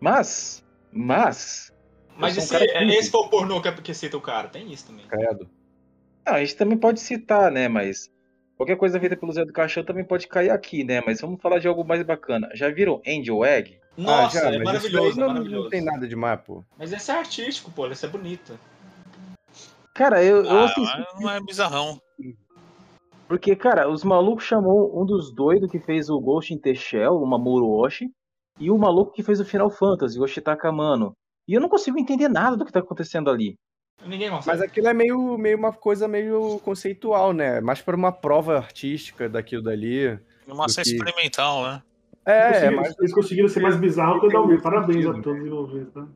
[0.00, 1.74] Mas, mas,
[2.16, 4.48] Mas um esse, cara é, esse foi o pornô que, é porque cita o cara.
[4.48, 5.06] Tem isso também.
[5.06, 5.50] Credo.
[6.24, 8.10] não, a gente também pode citar, né, mas
[8.56, 11.58] qualquer coisa feita pelo Zé do Caixão também pode cair aqui, né, mas vamos falar
[11.58, 12.48] de algo mais bacana.
[12.54, 13.78] Já viram Angel Egg?
[13.98, 15.62] Nossa, Ah, já, é mas maravilhoso, é não, maravilhoso.
[15.64, 16.64] não tem nada demais, pô.
[16.78, 17.84] Mas esse é artístico, pô.
[17.88, 18.56] Esse é bonito.
[19.92, 22.00] Cara, eu, eu Ah, assisti, mas não é bizarrão.
[23.26, 27.20] porque, cara, os malucos chamou um dos doidos que fez o Ghost in the Shell,
[27.20, 28.08] o Mamoru Oshii,
[28.60, 31.12] e o maluco que fez o Final Fantasy, o Yoshitaka Mano.
[31.48, 33.56] E eu não consigo entender nada do que tá acontecendo ali.
[34.06, 34.64] Ninguém Mas consegue.
[34.66, 37.60] aquilo é meio, meio uma coisa meio conceitual, né?
[37.60, 40.16] Mais para uma prova artística daquilo dali.
[40.46, 41.82] Uma ação que- experimental, né?
[42.26, 44.50] É, é Eles mais Eles conseguiram ser mais bizarro que o tem Dalmir.
[44.52, 46.06] muito Parabéns a todos os envolvidos, tá?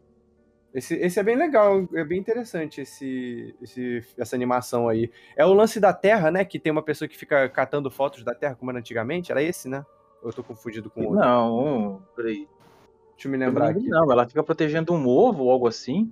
[0.74, 5.10] Esse, esse é bem legal, é bem interessante esse, esse- essa animação aí.
[5.36, 6.44] É o lance da Terra, né?
[6.46, 9.30] Que tem uma pessoa que fica catando fotos da Terra, como era antigamente.
[9.30, 9.84] Era esse, né?
[10.22, 11.16] Ou eu tô confundido com outro?
[11.20, 12.48] Não, peraí.
[13.14, 13.86] Deixa eu me Eu não lembrar aqui.
[13.86, 16.10] Não, ela fica protegendo um ovo ou algo assim.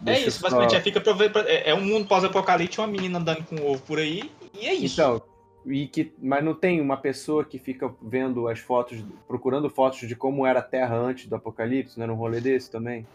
[0.00, 0.74] É Deixa isso, só- basicamente.
[0.76, 3.70] É, fica pra ver- pra- é, é um mundo pós-apocalipse, uma menina andando com um
[3.70, 4.28] ovo por aí,
[4.60, 5.00] e é isso.
[5.00, 5.22] Então,
[5.64, 10.16] e que, mas não tem uma pessoa que fica vendo as fotos, procurando fotos de
[10.16, 13.06] como era a Terra antes do apocalipse, não era um rolê desse também?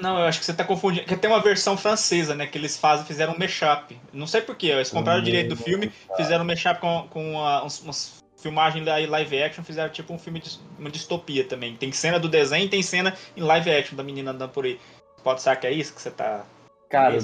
[0.00, 1.06] Não, eu acho que você tá confundindo.
[1.06, 2.46] Que tem uma versão francesa, né?
[2.46, 3.98] Que eles fazem, fizeram um mashup.
[4.12, 7.64] Não sei porquê, eles compraram o direito do filme, fizeram um mashup com, com uma,
[7.64, 11.76] uns, umas filmagens lá em live action, fizeram tipo um filme de uma distopia também.
[11.76, 14.78] Tem cena do desenho e tem cena em live action da menina andando por aí.
[15.22, 16.44] Pode ser que é isso que você tá.
[16.88, 17.18] Cara?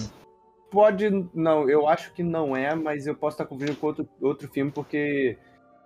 [0.77, 1.09] Pode.
[1.33, 4.71] Não, eu acho que não é, mas eu posso estar confundindo com outro, outro filme,
[4.71, 5.39] porque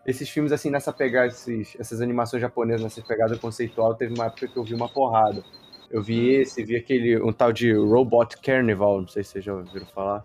[0.05, 4.49] esses filmes, assim, nessa pegada, esses, essas animações japonesas, nessa pegada conceitual, teve uma época
[4.49, 5.45] que eu vi uma porrada.
[5.89, 9.55] Eu vi esse, vi aquele, um tal de Robot Carnival, não sei se vocês já
[9.55, 10.25] ouviram falar,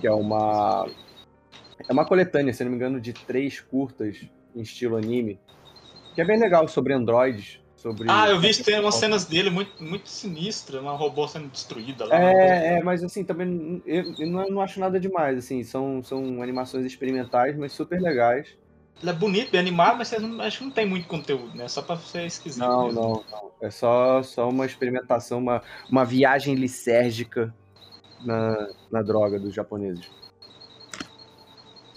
[0.00, 0.86] que é uma.
[1.86, 4.26] É uma coletânea, se não me engano, de três curtas
[4.56, 5.38] em estilo anime,
[6.14, 7.60] que é bem legal sobre androides.
[7.78, 12.04] Sobre Ah, eu vi tem umas cenas dele muito, muito sinistras, uma robô sendo destruída
[12.06, 12.16] lá.
[12.18, 16.42] É, é, mas assim, também eu, eu não, não acho nada demais, assim, são, são
[16.42, 18.48] animações experimentais, mas super legais.
[19.00, 21.68] Ele é bonito, bem animado, mas não- acho que não tem muito conteúdo, né?
[21.68, 22.58] Só pra ser esquisito.
[22.58, 23.00] Não, mesmo.
[23.00, 23.50] não, não.
[23.60, 27.54] É só, só uma experimentação, uma, uma viagem lisérgica
[28.24, 30.10] na, na droga dos japoneses.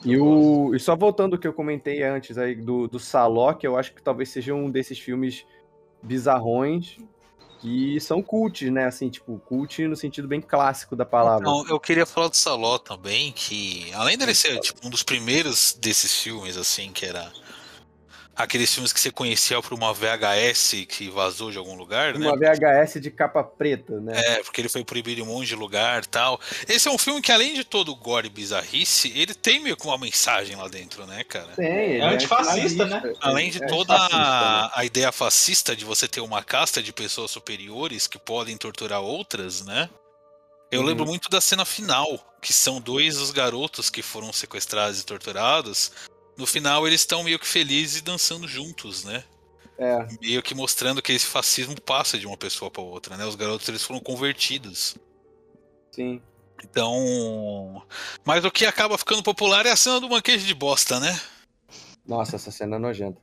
[0.05, 3.65] E, o, e só voltando ao que eu comentei antes aí do, do Saló, que
[3.65, 5.43] eu acho que talvez seja um desses filmes
[6.01, 6.97] bizarrões
[7.61, 8.85] que são cult, né?
[8.85, 11.47] Assim, tipo, cult no sentido bem clássico da palavra.
[11.47, 15.77] Então, eu queria falar do Saló também, que além dele ser tipo, um dos primeiros
[15.79, 17.31] desses filmes, assim, que era
[18.35, 22.27] aqueles filmes que você conhecia por uma VHS que vazou de algum lugar, né?
[22.27, 24.13] Uma VHS de capa preta, né?
[24.15, 26.39] É, porque ele foi proibido em um monte de lugar e tal.
[26.67, 29.75] Esse é um filme que, além de todo o gore e bizarrice, ele tem meio
[29.77, 31.53] que uma mensagem lá dentro, né, cara?
[31.55, 33.01] Tem, ele É antifascista, né?
[33.21, 34.29] Além de É toda antifascista, né?
[34.29, 39.01] a, a ideia fascista de você ter uma casta de pessoas superiores que podem torturar
[39.01, 39.89] outras, né?
[40.71, 40.87] Eu Uhum.
[40.87, 45.91] lembro muito da cena final, que são dois os garotos que foram sequestrados e torturados.
[46.37, 49.23] No final, eles estão meio que felizes e dançando juntos, né?
[49.77, 53.25] É, Meio que mostrando que esse fascismo passa de uma pessoa para outra, né?
[53.25, 54.95] Os garotos eles foram convertidos.
[55.91, 56.21] sim.
[56.63, 57.81] Então.
[58.23, 61.19] Mas o que acaba ficando popular é a cena do banquete de bosta, né?
[62.05, 63.19] Nossa, essa cena é nojenta.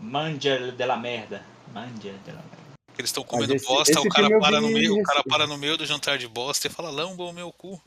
[0.00, 1.44] Manja de la merda.
[1.74, 1.92] Manja
[2.24, 2.56] de la merda.
[2.96, 5.58] Eles estão comendo esse- bosta, esse o cara para no meio, o cara para no
[5.58, 7.78] meio do jantar de bosta e fala, lamba o meu cu.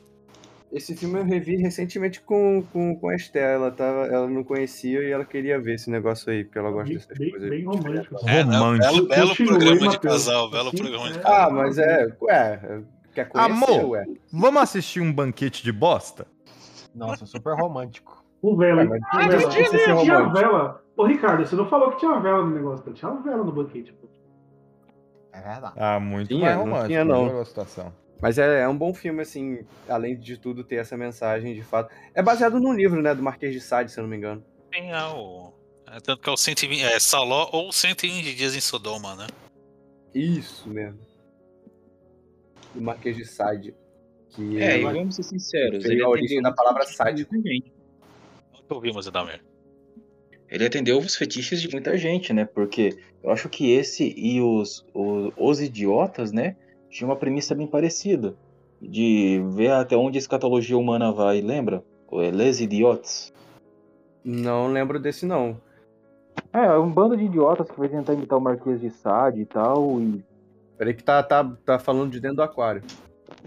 [0.74, 3.42] Esse filme eu revi recentemente com, com, com a Esther.
[3.44, 6.88] Ela, tava, ela não conhecia e ela queria ver esse negócio aí, porque ela gosta
[6.88, 7.48] Bem, dessas bem, coisas.
[7.48, 8.28] bem romântico.
[8.28, 8.92] É, não, Romântico.
[8.94, 11.22] belo, belo Continue, programa de casal, belo Assim, programa de é.
[11.22, 11.40] casal.
[11.48, 12.16] Ah, mas é.
[12.20, 12.82] Ué,
[13.14, 13.88] quer conhecer, Amor.
[13.90, 14.04] ué?
[14.32, 16.26] Vamos assistir um banquete de bosta?
[16.92, 18.24] Nossa, super romântico.
[18.42, 18.82] O vela,
[19.12, 20.02] Ah, Tinha vela.
[20.02, 20.82] tinha vela.
[20.96, 22.92] Ô, Ricardo, você não falou que tinha vela no negócio, pô.
[22.92, 24.08] Tinha vela no banquete, pô.
[25.32, 25.74] É verdade.
[25.76, 26.40] Ah, muito Tinha?
[26.44, 26.88] mais Não romântico.
[26.88, 27.44] tinha, não.
[28.20, 31.92] Mas é, é um bom filme, assim, além de tudo, ter essa mensagem de fato.
[32.14, 34.44] É baseado num livro, né, do Marquês de Sade, se eu não me engano.
[34.70, 35.52] Tem é, o.
[35.86, 36.82] É, tanto que é o 120.
[36.82, 39.26] É Saló ou 120 dias em Sodoma, né?
[40.14, 41.00] Isso mesmo.
[42.74, 43.74] Do Marquês de Sade.
[44.30, 45.84] Que É, e ele vamos ser sinceros.
[45.84, 47.32] Ele a origem da palavra fetiches de sádico.
[47.32, 47.72] muita gente.
[48.52, 49.44] Não que ouvimos, Edamir.
[50.48, 52.44] Ele atendeu os fetiches de muita gente, né?
[52.44, 56.56] Porque eu acho que esse e os, os, os idiotas, né?
[56.94, 58.36] Tinha uma premissa bem parecida.
[58.80, 61.82] De ver até onde a escatologia humana vai, lembra?
[62.08, 63.34] O Les Idiots.
[64.24, 65.56] Não lembro desse, não.
[66.52, 69.44] É, é um bando de idiotas que vai tentar imitar o Marquês de Sade e
[69.44, 70.00] tal.
[70.00, 70.24] E
[70.78, 72.82] Peraí que tá, tá, tá falando de dentro do aquário.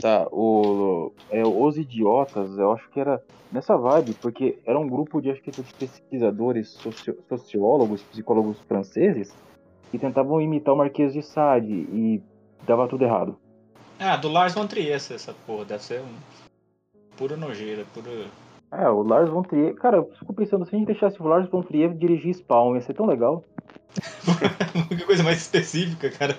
[0.01, 5.21] Tá, o, é, os idiotas, eu acho que era nessa vibe, porque era um grupo
[5.21, 9.33] de, acho que de pesquisadores, socio- sociólogos, psicólogos franceses,
[9.89, 12.21] que tentavam imitar o Marquês de Sade e
[12.65, 13.38] dava tudo errado.
[14.00, 15.65] Ah, do Lars von Trier essa porra.
[15.65, 16.15] Deve ser um...
[17.15, 18.28] Pura nojeira, pura...
[18.72, 21.50] É, o Lars von Trier, cara, eu fico pensando, se a gente deixasse o Lars
[21.50, 23.43] von Trier dirigir Spawn, ia ser tão legal.
[24.89, 26.36] que coisa mais específica, cara.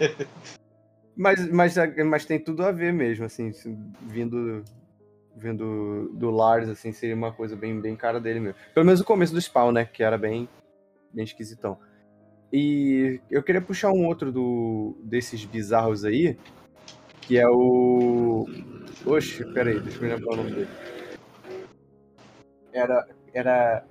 [1.17, 1.75] Mas, mas,
[2.07, 3.51] mas tem tudo a ver mesmo, assim,
[4.03, 4.63] vindo,
[5.35, 8.59] vindo do Lars, assim, seria uma coisa bem, bem cara dele mesmo.
[8.75, 10.49] Pelo menos o começo do Spawn, né, que era bem,
[11.13, 11.79] bem esquisitão.
[12.53, 16.37] E eu queria puxar um outro do, desses bizarros aí,
[17.21, 18.47] que é o...
[19.05, 20.69] Oxe, peraí, deixa eu me lembrar o nome dele.
[22.73, 23.85] Era, era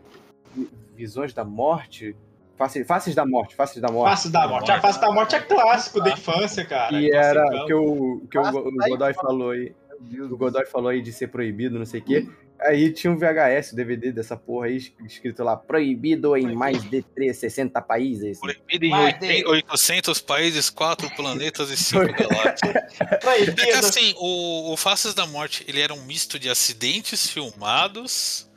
[0.96, 2.16] Visões da Morte?
[2.58, 4.10] Faces, Faces da Morte, Faces da Morte.
[4.10, 4.72] Face da Morte.
[4.72, 7.00] A Face da Morte é clássico da infância, cara.
[7.00, 9.76] E É era que o, que o, Faces o Godoy falou aí.
[10.20, 12.28] O Godoy falou aí de ser proibido, não sei o quê.
[12.60, 17.80] Aí tinha um VHS, DVD dessa porra aí, escrito lá, proibido em mais de 360
[17.82, 18.40] países.
[18.40, 22.76] Proibido em Mas 80 800 países, 4 planetas e 5 galáxias.
[23.00, 23.56] É Proibido.
[23.56, 28.50] que assim, o, o Faces da Morte, ele era um misto de acidentes filmados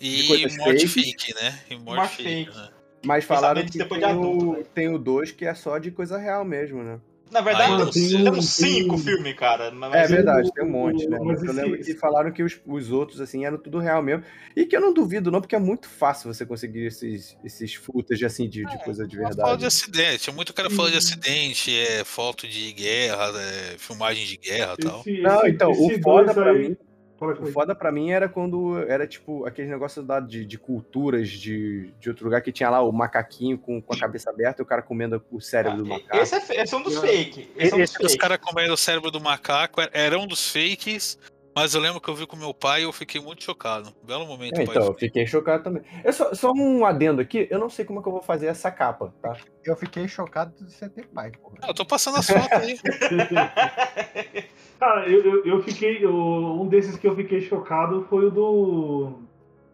[0.00, 1.60] e morte fake, né?
[1.70, 2.46] E morte, fake.
[2.46, 2.56] fake.
[2.56, 2.68] Né?
[3.04, 4.58] Mas falaram que depois tem de adulto, né?
[4.58, 7.00] o, tem o 2 que é só de coisa real mesmo, né?
[7.30, 9.70] Na verdade, Ah, tem um- temos cinco tem- filmes, cara.
[9.72, 11.18] Mas É Mas verdade, tem um monte, né?
[11.20, 14.22] mas eu lembro que falaram que os, os outros, assim, eram tudo real mesmo.
[14.54, 18.24] E que eu não duvido, não, porque é muito fácil você conseguir esses, esses footage,
[18.24, 19.66] assim, de, de coisa de Fala de verdade.
[19.66, 24.74] acidente, tinha muito cara falando de acidente, é, foto de guerra, é, filmagem de guerra
[24.78, 25.04] e tal.
[25.20, 26.76] Não, então, esse o foda pra aí- mim
[27.18, 31.90] O foda pra mim era quando era tipo aquele negócio da, de, de culturas de,
[31.98, 34.66] de outro lugar que tinha lá o macaquinho com, com a cabeça aberta e o
[34.66, 36.16] cara comendo o cérebro do macaco.
[36.16, 37.50] Esse é, esse é um dos fake.
[37.56, 38.20] Esse é um dos Esse que os fake.
[38.20, 41.18] caras comendo o cérebro do macaco era- era um dos fakes,
[41.56, 43.90] mas eu lembro que eu vi com meu pai e eu fiquei muito chocado.
[44.02, 44.76] Belo momento, É, pai.
[44.76, 45.82] então, eu fiquei chocado também.
[46.04, 48.46] Eu só, só um adendo aqui, eu não sei como é que eu vou fazer
[48.46, 49.34] essa capa, tá?
[49.64, 51.56] Eu fiquei chocado de você ter pai, porra.
[51.62, 52.78] Ah, eu tô passando as fotos aí.
[54.78, 56.04] Cara, eu, eu, eu fiquei.
[56.04, 56.14] eu-
[56.60, 59.25] um desses que eu fiquei chocado foi o do.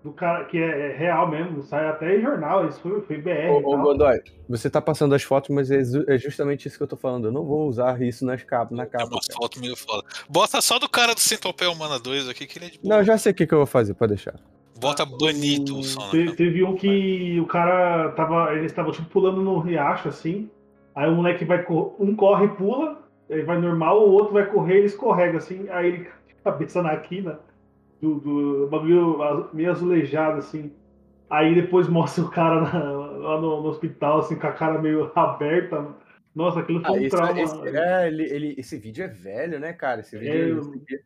[0.03, 3.51] Do cara que é, é real mesmo, sai até em jornal, isso foi, foi BR.
[3.51, 3.79] Ô, ô.
[3.79, 7.29] Godoy, você tá passando as fotos, mas é, é justamente isso que eu tô falando.
[7.29, 9.09] Eu não vou usar isso nas capas, na capa.
[9.09, 9.21] cara.
[9.35, 10.03] fotos meio foda.
[10.29, 12.91] Bota só do cara do Centopeia Humana 2 aqui, que ele é de boa.
[12.95, 14.35] Não, eu já sei o que, que eu vou fazer, pode deixar.
[14.81, 16.11] Bota banido o som.
[16.11, 18.53] Te- Teve um que o cara tava.
[18.55, 20.51] Eles estavam tipo pulando no riacho assim.
[20.97, 21.65] Aí o moleque vai.
[22.01, 22.99] Um corre e pula,
[23.31, 25.69] aí vai normal, o outro vai correr e ele escorrega assim.
[25.71, 26.09] Aí ele
[26.43, 27.39] cabeça na quina,
[28.03, 29.19] do, do bagulho
[29.55, 30.73] meio azulejado assim.
[31.31, 35.11] Aí depois mostra o cara na- lá no, no hospital, assim, com a cara meio
[35.15, 35.87] aberta.
[36.35, 37.41] Nossa, aquilo foi Ah, um esse, trauma.
[37.41, 40.01] esse- é, ele, ele- esse vídeo é velho, né, cara?
[40.01, 40.57] Esse vídeo.
[40.57, 41.01] É, esse vídeo-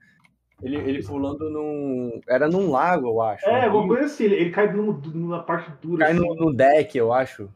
[0.63, 2.21] ele, ele pulando num.
[2.27, 3.47] Era num lago, eu acho.
[3.47, 6.07] É, um alguma coisa assim, ele, ele cai no- na parte dura.
[6.07, 6.21] Cai assim.
[6.27, 7.49] no, no deck, eu acho.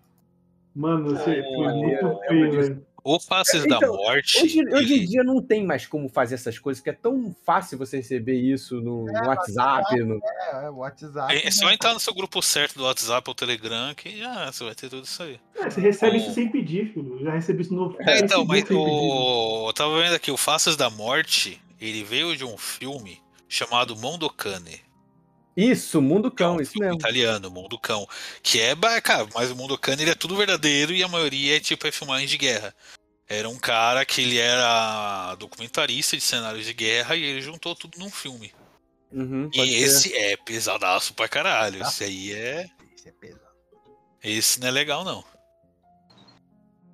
[0.76, 2.86] Mano, esse É, foi muito lembro feio, velho.
[3.02, 4.42] O Faces da Então, Morte.
[4.42, 7.78] Hoje, hoje em dia não tem mais como fazer essas coisas, porque é tão fácil
[7.78, 9.98] você receber isso no, no WhatsApp.
[10.00, 10.20] No...
[10.22, 11.34] É, é, o WhatsApp.
[11.34, 11.74] É só né?
[11.74, 15.04] entrar no seu grupo certo do WhatsApp ou Telegram que ah, você vai ter tudo
[15.04, 15.40] isso aí.
[15.56, 17.18] É, você recebe O- isso sem pedir, filho.
[17.22, 19.68] Já recebi isso no É, então, mas o...
[19.68, 24.80] eu tava vendo aqui, o Faces da Morte, ele veio de um filme chamado Mondocane.
[25.56, 26.94] Isso, Mundo que é um Cão, isso mesmo.
[26.94, 28.06] italiano, Mundo Cão.
[28.42, 31.60] Que é, cara, mas o Mundo Cano ele é tudo verdadeiro e a maioria é
[31.60, 32.74] tipo é filmagem de guerra.
[33.28, 37.98] Era um cara que ele era documentarista de cenários de guerra e ele juntou tudo
[37.98, 38.52] num filme.
[39.12, 39.76] Uhum, E pode ser.
[39.76, 41.84] esse é pesadaço pra caralho.
[41.84, 41.88] Ah.
[41.88, 42.66] Esse aí é.
[42.96, 43.40] Isso é pesado.
[44.22, 45.24] Esse não é legal, não.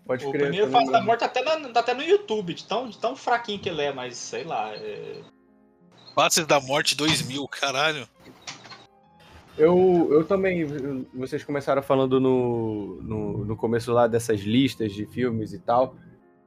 [0.06, 0.42] Pode O crer.
[0.42, 1.02] primeiro Face da.
[1.02, 3.92] Morte até, na- tá até no YouTube, de tão, de tão fraquinho que ele é,
[3.92, 4.72] mas sei lá.
[4.74, 5.22] é-
[6.14, 8.08] Faces da Morte 2000, caralho.
[9.58, 10.66] Eu, eu também,
[11.14, 15.96] vocês começaram falando no, no, no começo lá dessas listas de filmes e tal.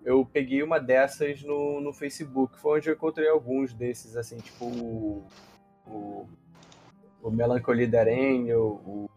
[0.05, 4.65] Eu peguei uma dessas no, no Facebook, foi onde eu encontrei alguns desses, assim, tipo
[4.65, 5.27] o,
[5.87, 6.29] o,
[7.21, 9.09] o Melancholia Deren, o,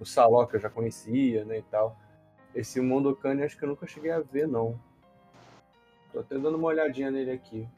[0.00, 1.96] o, Saló, que eu já conhecia, né, e tal.
[2.52, 4.78] Esse Mondokane acho que eu nunca cheguei a ver, não.
[6.12, 7.68] Tô até dando uma olhadinha nele aqui.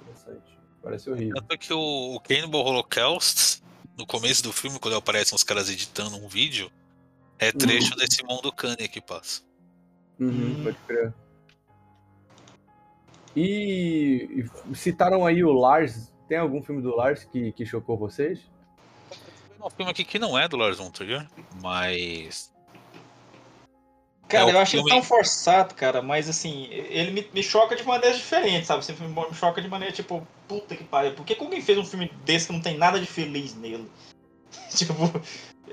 [0.00, 0.58] Interessante.
[0.82, 1.34] Parece horrível.
[1.36, 3.53] Tanto que o, o Cannibal Holocaust,
[3.96, 6.70] no começo do filme, quando aparecem os caras editando um vídeo,
[7.38, 9.42] é trecho desse mundo Kanye que passa.
[10.18, 11.12] Uhum, pode crer.
[13.36, 16.12] E, citaram aí o Lars.
[16.28, 18.40] Tem algum filme do Lars que, que chocou vocês?
[19.10, 21.26] Tem um filme aqui que não é do Lars von Trier,
[21.60, 22.53] mas.
[24.28, 27.84] Cara, É, eu achei filme- tão forçado, cara, mas assim, ele me, me choca de
[27.84, 28.80] maneiras diferentes, sabe?
[28.80, 31.12] Esse filme me choca de maneira tipo, puta que pariu.
[31.12, 33.88] Por que que alguém fez um filme desse que não tem nada de feliz nele?
[34.74, 34.94] tipo,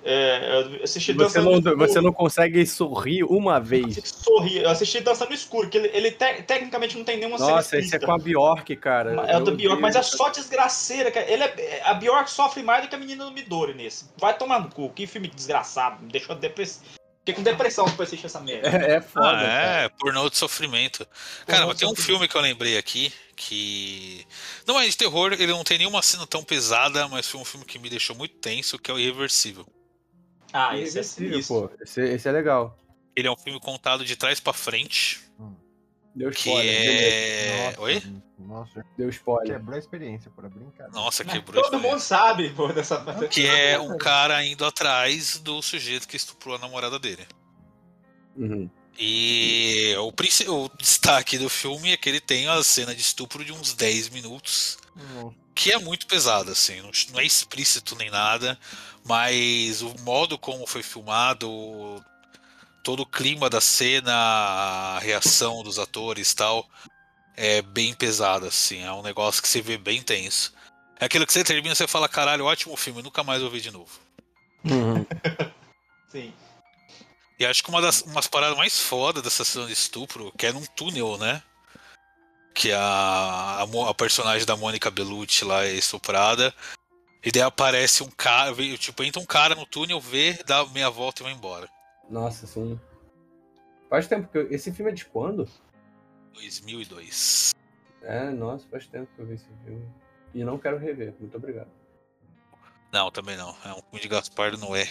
[0.04, 1.78] é, eu assisti Você não, no Escuro.
[1.78, 4.02] você não consegue sorrir uma vez.
[4.04, 7.52] Sorri, eu assisti Dançando no Escuro, que ele, ele te- tecnicamente não tem nenhuma cena
[7.52, 9.12] Nossa, esse é com a Bjork, cara.
[9.30, 11.30] É o da Eu Bjork, mas é só desgraceira, cara.
[11.30, 14.06] Ele é, a Bjork sofre mais do que a menina do Midori nesse.
[14.18, 16.04] Vai tomar no cu, que filme desgraçado.
[16.04, 17.01] Me deixou depressivo.
[17.22, 18.68] Fiquei com depressão depois de assistir essa merda.
[18.68, 19.28] É, é foda.
[19.28, 19.84] Ah, cara.
[19.84, 21.08] é, pornô de sofrimento.
[21.46, 24.26] Cara, mas tem um filme que eu lembrei aqui que.
[24.66, 27.66] Não é de terror, ele não tem nenhuma cena tão pesada, mas foi um filme
[27.66, 29.68] que me deixou muito tenso, que é o Irreversível.
[30.52, 31.70] Ah, esse é pô.
[31.80, 32.76] Esse, esse é legal.
[33.16, 35.22] Ele é um filme contado de trás pra frente,
[36.16, 36.76] Deu que spoiler.
[36.76, 37.66] é.
[37.68, 38.04] Nossa, Oi?
[38.40, 39.58] Nossa, Deu spoiler.
[39.58, 40.92] quebrou a experiência, por brincadeira.
[40.92, 42.98] Nossa, quebrou Todo isso mundo sabe, pô, dessa
[43.30, 47.26] Que é um cara indo atrás do sujeito que estuprou a namorada dele.
[48.36, 48.70] Uhum.
[49.00, 53.44] E o, princi- o destaque do filme é que ele tem a cena de estupro
[53.44, 55.36] de uns 10 minutos, Nossa.
[55.56, 58.60] que é muito pesada, assim, não, não é explícito nem nada,
[59.06, 61.50] mas o modo como foi filmado,
[62.84, 66.68] todo o clima da cena, a reação dos atores e tal,
[67.36, 70.54] é bem pesado, assim, é um negócio que você vê bem tenso.
[71.00, 73.62] É aquilo que você termina e você fala, caralho, ótimo filme, nunca mais vou ver
[73.62, 74.00] de novo.
[74.64, 75.06] Uhum.
[76.10, 76.34] Sim.
[77.40, 80.52] E acho que uma das umas paradas mais fodas dessa cena de estupro, que é
[80.52, 81.42] num túnel, né?
[82.54, 86.54] Que a, a, a personagem da Mônica Bellucci lá é estuprada.
[87.24, 91.22] E daí aparece um cara, tipo, entra um cara no túnel, vê, dá meia volta
[91.22, 91.68] e vai embora.
[92.12, 92.80] Nossa, sim.
[93.90, 94.52] Faz tempo que eu...
[94.52, 95.48] Esse filme é de quando?
[96.34, 97.54] 2002.
[98.02, 99.86] É, nossa, faz tempo que eu vi esse filme.
[100.34, 101.14] E não quero rever.
[101.20, 101.70] Muito obrigado.
[102.92, 103.50] Não, também não.
[103.66, 104.86] É um filme de Gaspar Noé.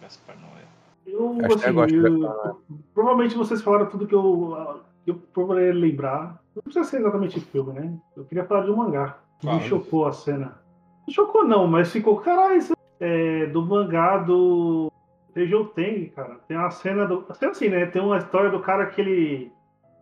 [0.00, 0.64] Gaspar Noé.
[1.06, 5.14] Eu, Acho que assim, eu gosto eu- provavelmente vocês falaram tudo que eu, que eu
[5.32, 6.42] procurei lembrar.
[6.54, 7.98] Não precisa ser exatamente filme, né?
[8.16, 9.18] Eu queria falar de um mangá.
[9.42, 9.60] Fala.
[9.60, 10.60] Me chocou a cena.
[11.06, 12.60] Não chocou não, mas ficou, caralho,
[13.00, 14.92] é do mangá do
[15.38, 16.34] Teijou Teng, cara.
[16.48, 17.24] Tem uma cena do.
[17.28, 17.86] Assim, assim, né?
[17.86, 19.52] Tem uma história do cara que ele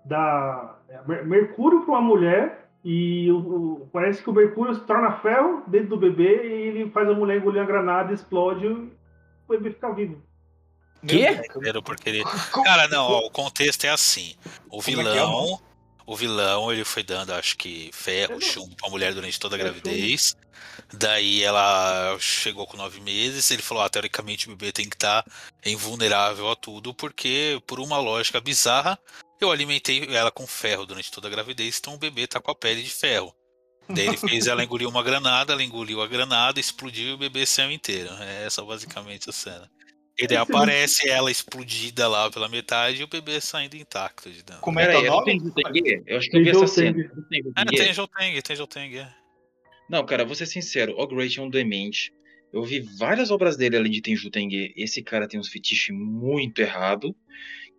[0.04, 4.80] dá é, mer- mercúrio pra uma mulher e o, o- parece que o mercúrio se
[4.82, 8.68] torna ferro dentro do bebê e ele faz a mulher engolir a granada, explode e
[8.68, 8.90] o
[9.46, 10.22] bebê fica vivo.
[11.06, 11.38] Quê?
[11.52, 12.24] Primeiro porque ele.
[12.64, 14.34] Cara, não, ó, o contexto é assim.
[14.70, 15.60] O é que é, vilão.
[16.06, 20.36] O vilão, ele foi dando, acho que, ferro, chumbo pra mulher durante toda a gravidez.
[20.92, 23.50] Daí ela chegou com nove meses.
[23.50, 25.24] Ele falou: ah, teoricamente o bebê tem que estar
[25.64, 28.98] invulnerável a tudo, porque, por uma lógica bizarra,
[29.40, 32.54] eu alimentei ela com ferro durante toda a gravidez, então o bebê tá com a
[32.54, 33.34] pele de ferro.
[33.88, 37.46] Daí ele fez ela engolir uma granada, ela engoliu a granada, explodiu e o bebê
[37.46, 38.10] saiu inteiro.
[38.20, 39.70] É essa basicamente a cena.
[40.18, 44.62] E daí aparece ela explodida lá pela metade e o bebê saindo intacto de dentro.
[44.62, 46.02] Como é que é Peraí, o Juteng?
[46.06, 47.10] Eu acho que eu vi essa cena.
[47.14, 49.14] Não tem É, Joteng, tem Joteng, é.
[49.90, 52.12] Não, cara, vou ser sincero, o Great é um demente.
[52.52, 54.72] Eu vi várias obras dele além de Tenju Tenge.
[54.76, 57.14] Esse cara tem uns fetiches muito errado.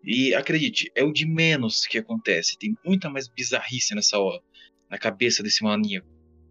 [0.03, 2.57] E acredite, é o de menos que acontece.
[2.57, 4.41] Tem muita mais bizarrice nessa hora,
[4.89, 6.07] na cabeça desse maníaco.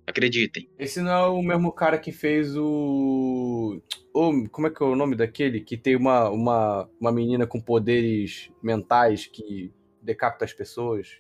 [0.07, 0.69] Acreditem.
[0.79, 3.81] Esse não é o mesmo cara que fez o.
[4.15, 5.61] o- como é que é o nome daquele?
[5.61, 11.19] Que tem uma, uma, uma menina com poderes mentais que decapita as pessoas.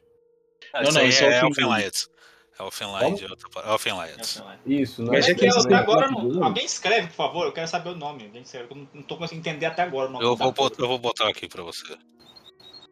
[0.72, 2.08] Ah, Não, isso não, isso é o é filme Elfenlight.
[2.58, 3.20] Elfenlight,
[4.40, 4.58] é.
[4.72, 5.32] Isso, não Mas é?
[5.32, 8.24] é que até agora, não- alguém escreve, por favor, eu quero saber o nome.
[8.24, 10.82] Alguém escreve, eu não, não tô conseguindo entender até agora o nome Eu vou, botar,
[10.82, 11.96] eu vou botar aqui pra você.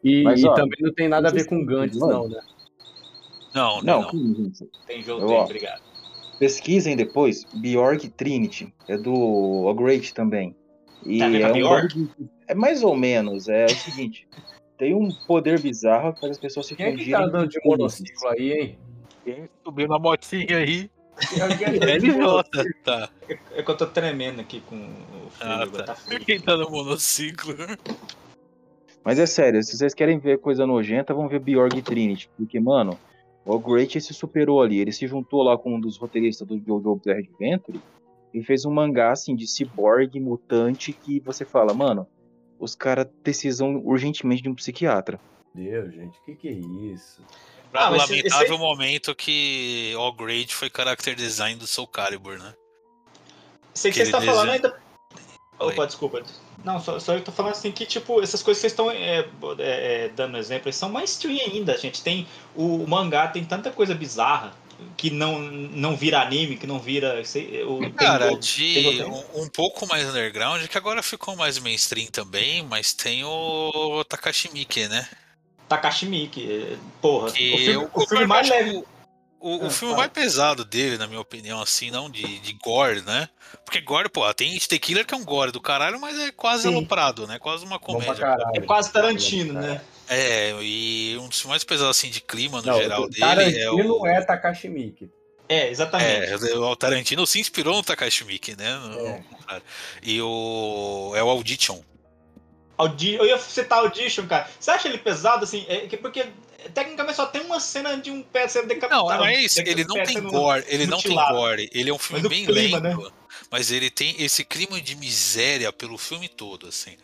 [0.03, 2.41] E, Mas, e ó, também não tem nada a ver com Gantz, não, né?
[3.55, 4.11] Não, Não, não.
[4.11, 5.83] gente, Tem jogo, Eu, tem, ó, obrigado.
[6.39, 7.45] pesquisem depois.
[7.55, 8.75] Bjork Trinity.
[8.89, 9.13] É do
[9.67, 10.55] Ogreat também.
[11.07, 12.11] E Tá a é um de-
[12.49, 13.49] É mais ou menos.
[13.49, 14.27] É o seguinte.
[14.77, 17.13] Tem um poder bizarro que faz as pessoas se Quem é que fundirem.
[17.21, 18.79] tá andando de monociclo aí, hein?
[19.25, 20.91] Quem subiu na motinha aí?
[21.33, 22.43] É LJ,
[22.83, 23.09] tá.
[23.53, 25.83] É que eu tô tremendo aqui com o frio, Ah, tá.
[25.85, 26.19] tá frio.
[26.25, 27.55] Quem tá no monociclo?
[29.05, 32.29] Mas é sério, se vocês querem ver coisa nojenta, vão ver Bjork Trinity.
[32.37, 32.99] Porque, mano,
[33.45, 34.79] o Great se superou ali.
[34.79, 37.81] Ele se juntou lá com um dos roteiristas do Jojo Bizarre Adventure
[38.33, 42.07] e fez um mangá, assim, de ciborgue mutante que você fala, mano,
[42.59, 45.21] os caras precisam urgentemente de um psiquiatra.
[45.55, 47.23] Deus, gente, o que, que é isso?
[47.73, 52.39] Ah, mas esse- lamentável esse momento que All Great foi character design do Soul Calibur,
[52.39, 52.55] né?
[53.75, 54.81] Sei que você Aquele está falando ainda.
[55.59, 56.23] Opa, desculpa.
[56.65, 59.19] Não, só, só eu tô falando assim que, tipo, essas coisas que vocês estão é,
[59.21, 59.25] é,
[59.59, 62.03] é, dando exemplo, são mainstream ainda, gente.
[62.03, 62.27] Tem.
[62.57, 64.55] O, o mangá tem tanta coisa bizarra
[64.97, 67.23] que não, não vira anime, que não vira.
[67.25, 71.37] sei, o, tem Cara, tem de jogo- um, um pouco mais underground, que agora ficou
[71.37, 75.07] mais mainstream também, mas tem o Takashi Miike, né?
[75.69, 77.31] Takashi Miike, é, porra.
[77.31, 78.85] Que o filme, o filme mais leve.
[79.47, 83.03] O, o Ah, filme mais pesado dele, na minha opinião, assim, não de, de gore,
[83.03, 83.29] né?
[83.63, 86.33] Porque gore, pô, tem It The Killer que é um gore do caralho, mas é
[86.33, 86.69] quase Sim.
[86.69, 87.39] aloprado, né?
[87.39, 88.25] Quase uma comédia.
[88.55, 89.83] É quase Tarantino, né?
[90.09, 93.21] É, e um dos filmes mais pesados, assim, de clima no Não, geral o dele
[93.21, 94.07] Tarantino é o...
[94.07, 95.11] é Takashi Miike.
[95.47, 96.31] É, exatamente.
[96.31, 98.75] É, o Tarantino se inspirou no Takashi Miike, né?
[98.79, 99.23] No- É.
[100.03, 101.13] E o...
[101.15, 101.83] é o Audition.
[102.79, 103.15] Audi...
[103.15, 104.49] Eu ia citar Audition, cara.
[104.59, 105.67] Você acha ele pesado, assim?
[105.69, 106.27] É, que- porque
[106.73, 109.09] tecnicamente só tem uma cena de um pé sendo decapitado.
[109.09, 111.35] Não, mas de- ele não tem gore, ele não tem mutilado.
[111.37, 111.71] gore.
[111.73, 113.11] Ele é um filme Mas bem clima, lento, né?
[113.51, 116.97] mas ele tem esse clima de miséria pelo filme todo, assim.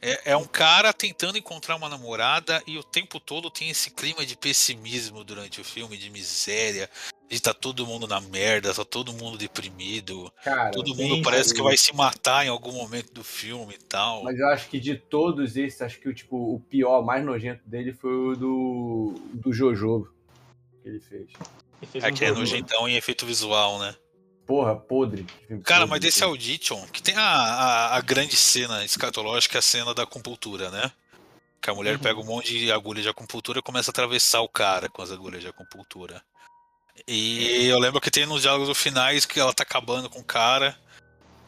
[0.00, 4.26] É, é um cara tentando encontrar uma namorada e o tempo todo tem esse clima
[4.26, 6.90] de pessimismo durante o filme, de miséria,
[7.28, 11.62] de tá todo mundo na merda, tá todo mundo deprimido, Cara, todo mundo parece que
[11.62, 14.22] vai se matar em algum momento do filme e tal.
[14.22, 17.62] Mas eu acho que de todos esses, acho que o, tipo, o pior, mais nojento
[17.66, 20.12] dele foi o do, do Jojo
[20.82, 21.30] que ele fez.
[21.82, 23.94] Ele fez É um que é nojentão em efeito visual, né?
[24.46, 25.24] Porra, podre.
[25.64, 26.22] Cara, podre, mas desse.
[26.22, 30.92] Audition, que tem a, a, a grande cena escatológica, a cena da acupuntura, né?
[31.60, 32.02] Que a mulher Uhum.
[32.02, 35.10] pega um monte de agulha de acupuntura e começa a atravessar o cara com as
[35.10, 36.22] agulhas de acupuntura.
[37.06, 40.76] E eu lembro que tem nos diálogos finais que ela tá acabando com o cara.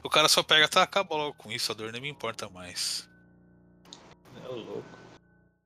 [0.03, 3.09] O cara só pega, tá, acaba logo com isso, a dor nem me importa mais.
[4.45, 4.85] É louco.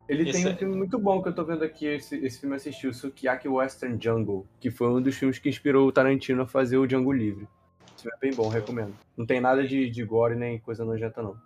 [0.08, 2.40] Ele Esse tem um é- filme muito bom que eu tô vendo aqui, esse, esse
[2.40, 5.92] filme eu assisti, o Sukiyaki Western Jungle, que foi um dos filmes que inspirou o
[5.92, 7.46] Tarantino a fazer o Django Livre.
[7.94, 8.94] Esse filme é bem bom, recomendo.
[9.16, 11.40] Não tem nada de, de gore nem coisa nojenta, não.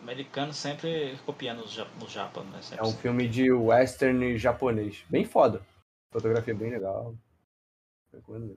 [0.00, 1.72] Americano sempre copiando os
[2.12, 2.62] Japão, né?
[2.62, 2.84] Sempre.
[2.84, 5.04] É um filme de western japonês.
[5.10, 5.60] Bem foda.
[6.12, 7.14] Fotografia bem legal.
[8.28, 8.56] Mesmo.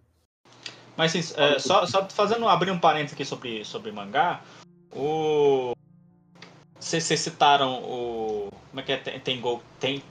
[0.95, 4.41] Mas assim, é, só, só fazendo abrir um parênteses aqui sobre, sobre mangá,
[4.93, 5.71] o.
[6.79, 8.49] Vocês citaram o.
[8.69, 8.97] Como é que é?
[8.97, 9.63] Tem, tem gol.
[9.79, 10.03] Tem.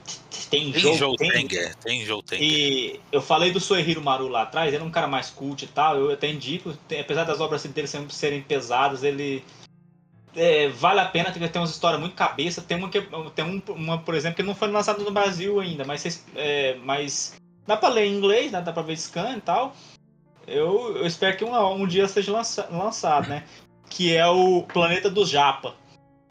[0.49, 0.97] Tem, Tem.
[0.97, 2.43] Joe tem- Tenger, tem Joe Tenger.
[2.47, 5.67] E eu falei do Suehiro Maru lá atrás, ele é um cara mais cult e
[5.67, 9.43] tal, eu até indico, tem- apesar das obras dele sempre serem pesadas, ele
[10.35, 13.01] é, vale a pena, porque tem umas histórias muito cabeça, tem uma, que,
[13.35, 17.35] tem um, uma, por exemplo, que não foi lançada no Brasil ainda, mas, é, mas
[17.65, 19.75] dá pra ler em inglês, né, dá pra ver scan e tal,
[20.47, 23.43] eu, eu espero que um, um dia seja lança, lançado, né,
[23.89, 25.75] que é o Planeta dos Japa,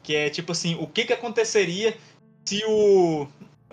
[0.02, 1.96] que é tipo assim, o que que aconteceria
[2.44, 3.26] se o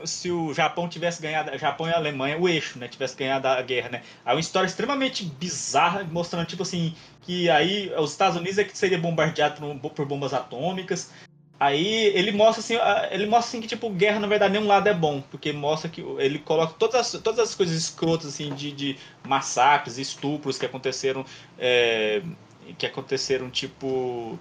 [0.03, 3.89] se o Japão tivesse ganhado, Japão e Alemanha, o eixo, né, tivesse ganhado a guerra,
[3.89, 4.03] né?
[4.25, 8.77] É uma história extremamente bizarra, mostrando, tipo assim, que aí os Estados Unidos é que
[8.77, 11.11] seria bombardeado por, por bombas atômicas.
[11.59, 12.75] Aí ele mostra assim,
[13.11, 16.01] ele mostra assim que tipo guerra na verdade nenhum lado é bom, porque mostra que
[16.19, 21.25] ele coloca todas as, todas as coisas escrotas assim de, de massacres, estupros que aconteceram,
[21.57, 22.21] é,
[22.77, 24.37] que aconteceram tipo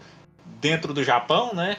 [0.61, 1.77] dentro do Japão, né?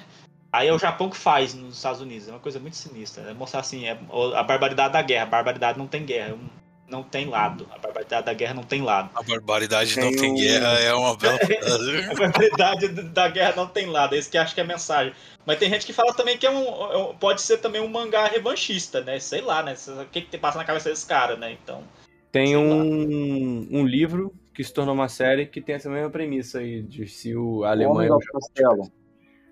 [0.55, 2.29] Aí é o Japão que faz nos Estados Unidos.
[2.29, 3.29] É uma coisa muito sinistra.
[3.29, 3.99] É mostrar assim, é
[4.35, 5.23] a barbaridade da guerra.
[5.23, 6.35] A barbaridade não tem guerra.
[6.35, 7.67] um- Não tem lado.
[7.71, 9.09] A barbaridade da guerra não tem lado.
[9.15, 11.39] A barbaridade não Tem tem um- guerra é uma bela
[12.11, 14.13] A barbaridade da guerra não tem lado.
[14.15, 15.11] É isso que eu acho que é a mensagem.
[15.45, 18.27] Mas tem gente que fala também que é um, é pode ser também um mangá
[18.27, 19.19] revanchista, né?
[19.19, 19.75] Sei lá, né?
[19.99, 21.51] O que, que passa na cabeça desse cara, né?
[21.63, 21.83] Então.
[22.31, 22.61] Tem lá.
[22.61, 27.07] um, um livro que se tornou uma série que tem essa mesma premissa aí, de
[27.07, 28.09] se o O Alemanha...
[28.09, 28.91] do Castelo.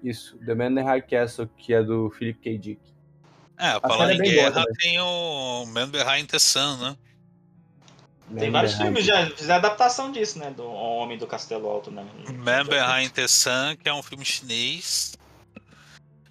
[0.03, 2.57] Isso, The Man in the High Castle, que é do Philip K.
[2.57, 2.81] Dick.
[3.57, 4.73] É, A falando em é boa guerra, também.
[4.79, 6.95] tem o Man Behind the Sun, né?
[8.39, 9.25] Tem Man vários filmes já.
[9.31, 10.51] Fizeram adaptação disso, né?
[10.51, 12.05] Do Homem do Castelo Alto, né?
[12.38, 15.13] Man Behind the Sun, que é um filme chinês.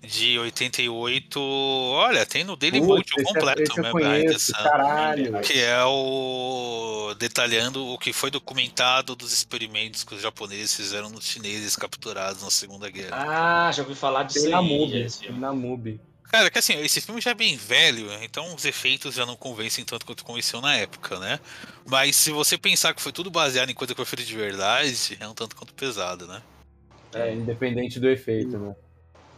[0.05, 1.39] de 88.
[1.41, 5.41] Olha, tem no Daily Motion esse é- completo, esse né, conheço, essa- caralho.
[5.43, 11.25] que é o detalhando o que foi documentado dos experimentos que os japoneses fizeram nos
[11.25, 13.17] chineses capturados na Segunda Guerra.
[13.17, 14.61] Ah, já ouvi falar disso Tem na.
[14.61, 15.03] MUBI.
[15.03, 15.35] esse filme.
[15.35, 16.01] Tem na MUBI.
[16.33, 19.85] Cara, que assim, esse filme já é bem velho, então os efeitos já não convencem
[19.85, 21.39] tanto quanto convenciam na época, né?
[21.85, 25.19] Mas se você pensar que foi tudo baseado em coisa que foi feita de verdade,
[25.21, 26.43] é um tanto quanto pesado, né?
[27.13, 28.75] É, independente do efeito, né?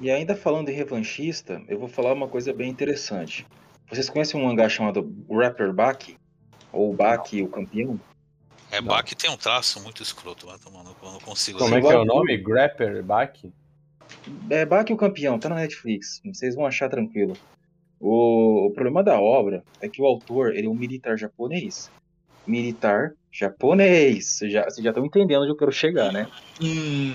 [0.01, 3.45] E ainda falando em revanchista, eu vou falar uma coisa bem interessante.
[3.90, 6.16] Vocês conhecem um mangá chamado Rapper Baki?
[6.72, 7.99] Ou Baki, o campeão?
[8.70, 11.86] É, Bach tem um traço muito escroto, mas mano, eu não consigo Como é que
[11.88, 12.36] é o nome?
[12.36, 13.53] Grapper Back?
[14.50, 16.20] É Baki o campeão, tá na Netflix.
[16.24, 17.34] Vocês vão achar tranquilo.
[18.00, 21.90] O, o problema da obra é que o autor ele é um militar japonês.
[22.46, 24.26] Militar japonês.
[24.26, 26.28] Vocês já vocês já estão entendendo onde eu quero chegar, né?
[26.62, 27.14] Hum,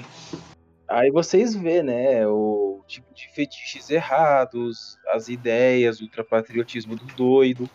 [0.89, 7.69] Aí vocês vê, né, o tipo de fetiches errados, as ideias, o ultrapatriotismo do doido.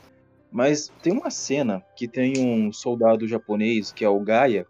[0.51, 4.67] Mas tem uma cena que tem um soldado japonês, que é o Gaia,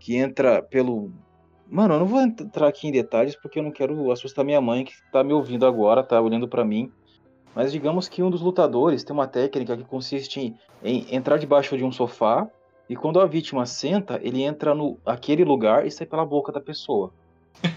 [0.00, 1.12] que entra pelo.
[1.68, 4.84] Mano, eu não vou entrar aqui em detalhes porque eu não quero assustar minha mãe
[4.84, 6.92] que tá me ouvindo agora, tá olhando pra mim.
[7.54, 11.76] Mas digamos que um dos lutadores tem uma técnica que consiste em, em entrar debaixo
[11.76, 12.46] de um sofá
[12.88, 16.60] e quando a vítima senta, ele entra no aquele lugar e sai pela boca da
[16.60, 17.12] pessoa.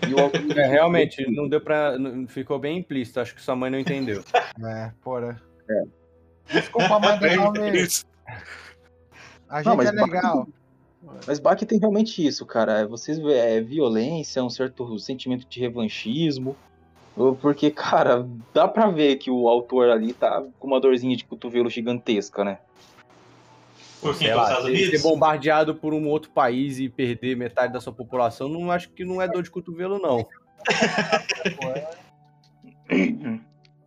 [0.07, 0.17] E o
[0.59, 1.97] É, realmente, não deu pra.
[1.97, 4.23] não- Ficou bem implícito, acho que sua mãe não entendeu.
[4.65, 5.39] É, porra.
[5.69, 5.83] É.
[6.51, 7.77] Desculpa, mãe do nome.
[7.83, 8.05] Isso.
[9.47, 10.47] A gente Não, é legal.
[11.25, 12.79] Mas Bach tem realmente isso, cara.
[12.79, 16.55] É, Vocês vê, é violência, um certo sentimento de revanchismo.
[17.41, 21.69] Porque, cara, dá pra ver que o autor ali tá com uma dorzinha de cotovelo
[21.69, 22.59] gigantesca, né?
[24.07, 24.33] por quem?
[24.33, 25.01] Lá, Estados ser, ser Unidos?
[25.01, 29.21] bombardeado por um outro país e perder metade da sua população, não acho que não
[29.21, 30.25] é dor de cotovelo, não.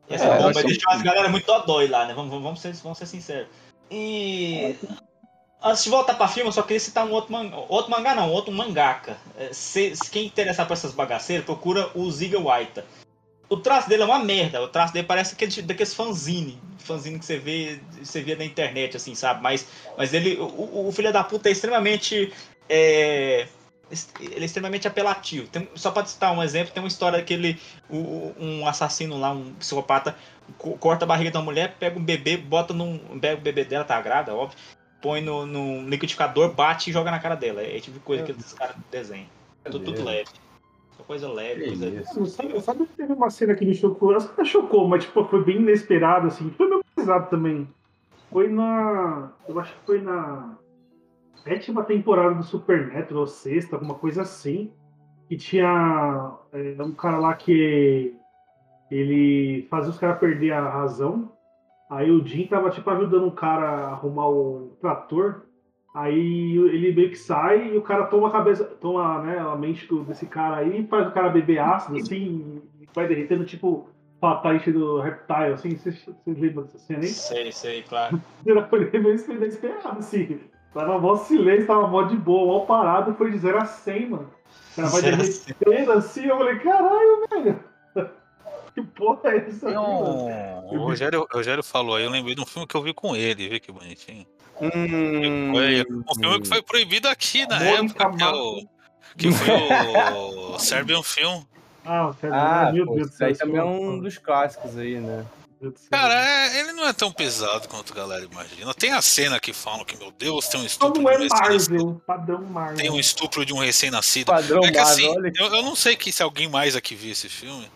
[0.09, 2.15] Essa É, bomba deixou as galera muito dodói lá, né?
[2.15, 3.49] Vamos, vamos, ser, vamos ser sinceros.
[3.91, 4.77] E.
[5.63, 7.57] Antes de voltar pra filme, eu só queria citar um outro mangá.
[7.69, 9.19] Outro mangá não, outro mangaka.
[9.37, 12.85] É, se, quem interessar por essas bagaceiras, procura o Ziga Waita.
[13.49, 14.63] O traço dele é uma merda.
[14.63, 16.59] O traço dele parece aquele, daqueles fanzine.
[16.79, 19.43] Fanzine que você vê, você vê na internet, assim, sabe?
[19.43, 19.67] Mas,
[19.99, 20.37] mas ele.
[20.39, 22.33] O, o filho da puta é extremamente.
[22.69, 23.47] É,
[24.21, 25.47] ele é extremamente apelativo.
[25.49, 27.61] Tem- só pra citar um exemplo, tem uma história daquele.
[27.91, 30.17] o- um assassino lá, um psicopata,
[30.57, 32.99] co- corta a barriga da mulher, pega um bebê, bota num.
[33.21, 34.57] Pega o bebê dela, tá grávida, óbvio.
[35.01, 37.63] Põe no, no liquidificador, bate e joga na cara dela.
[37.63, 39.27] É tipo de coisa que esses caras desenham.
[39.65, 40.29] Tudo, tudo leve.
[40.97, 42.05] Só coisa leve, coisa.
[42.27, 44.15] Sabe, sabe que teve uma cena que me chocou?
[44.15, 46.51] Essa não chocou, mas tipo, foi bem inesperado, assim.
[46.51, 47.69] Foi meio pesado também.
[48.31, 49.33] Foi na.
[49.49, 50.59] Eu acho que foi na
[51.43, 54.73] sétima temporada do Supernatural, ou sexta, alguma coisa assim.
[55.29, 58.15] E tinha é, um cara lá que
[58.91, 61.33] ele fazia os caras perder a razão.
[61.91, 65.43] Aí o Jim tava tipo ajudando um cara a arrumar o trator.
[65.93, 69.89] Aí ele meio que sai e o cara toma a cabeça, toma né, a mente
[69.89, 73.89] do- desse cara aí, faz o cara beber ácido, assim, e vai derretendo, tipo
[74.21, 77.09] Fatality do Reptile, assim, vocês lembram dessa cena aí?
[77.09, 78.21] Sei, sei, claro.
[78.47, 80.39] Era foi meio inesperado, assim.
[80.73, 84.31] Tava mó silêncio, tava mó de boa, mal parado, foi de 0 a 100, mano.
[84.73, 87.61] O cara vai derretendo assim, eu falei, caralho, velho.
[88.83, 89.81] Que porra é aqui, mano?
[89.83, 92.93] um- O Rogério, o Rogério falou aí, eu lembrei de um filme que eu vi
[92.95, 94.27] com ele, vê que bonitinho.
[94.61, 98.67] Hum, Foi um filme que foi proibido aqui na Mônica época, que, é o,
[99.17, 101.43] que foi o Serbian Film.
[101.85, 105.25] Ah, cara, Ah, meu pô, Deus isso aí também é um dos clássicos aí, né?
[105.91, 108.73] Cara, é- ele não é tão pesado quanto a galera imagina.
[108.73, 111.75] Tem a cena que falam que, meu Deus, tem um estupro de é um recém-nascido.
[111.75, 112.77] Marvel, padrão Marvel.
[112.77, 114.27] Tem um estupro de um recém-nascido.
[114.27, 116.75] Padrão É que Marvel, assim, olha que- eu, eu não sei que, se alguém mais
[116.77, 117.71] aqui viu esse filme.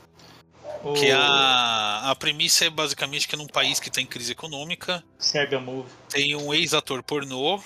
[0.84, 5.58] O Que a, a premissa é basicamente que num país que tem crise econômica, Serbia
[5.58, 5.88] Move.
[6.08, 7.62] tem um ex-ator pornô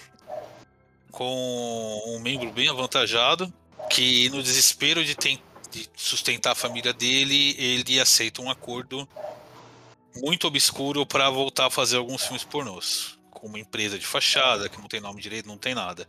[1.10, 3.52] com um membro bem avantajado
[3.90, 9.08] que no desespero de, ten- de sustentar a família dele, ele aceita um acordo
[10.16, 14.78] muito obscuro para voltar a fazer alguns filmes pornôs, com uma empresa de fachada que
[14.78, 16.08] não tem nome direito, não tem nada.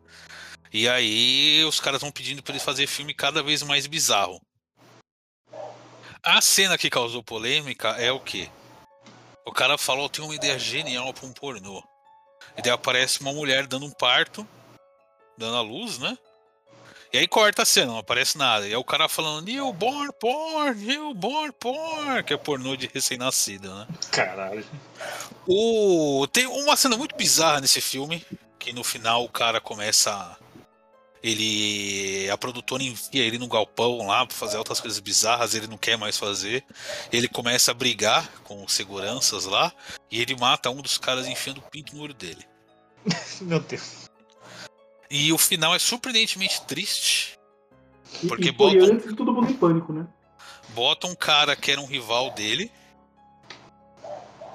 [0.71, 4.39] E aí os caras vão pedindo para ele fazer filme cada vez mais bizarro.
[6.23, 8.49] A cena que causou polêmica é o quê?
[9.45, 11.81] O cara falou, tenho uma ideia genial para um pornô.
[12.57, 14.47] E daí aparece uma mulher dando um parto,
[15.37, 16.17] dando a luz, né?
[17.11, 18.67] E aí corta a cena, não aparece nada.
[18.67, 23.87] E aí o cara falando, newborn porn, newborn porn, que é pornô de recém-nascido, né?
[24.11, 24.63] Caralho.
[25.47, 26.27] O...
[26.31, 28.23] Tem uma cena muito bizarra nesse filme,
[28.59, 30.11] que no final o cara começa.
[30.13, 30.37] a-
[31.21, 32.29] Ele.
[32.29, 35.97] A produtora envia ele no galpão lá pra fazer outras coisas bizarras, ele não quer
[35.97, 36.63] mais fazer.
[37.11, 39.71] Ele começa a brigar com os seguranças lá
[40.09, 42.45] e ele mata um dos caras enfiando o pinto no olho dele.
[43.41, 44.09] Meu Deus.
[45.11, 47.37] E o final é surpreendentemente triste.
[48.23, 50.07] E, Porque e botam- antes de todo mundo em pânico, né?
[50.69, 52.71] bota um cara que era um rival dele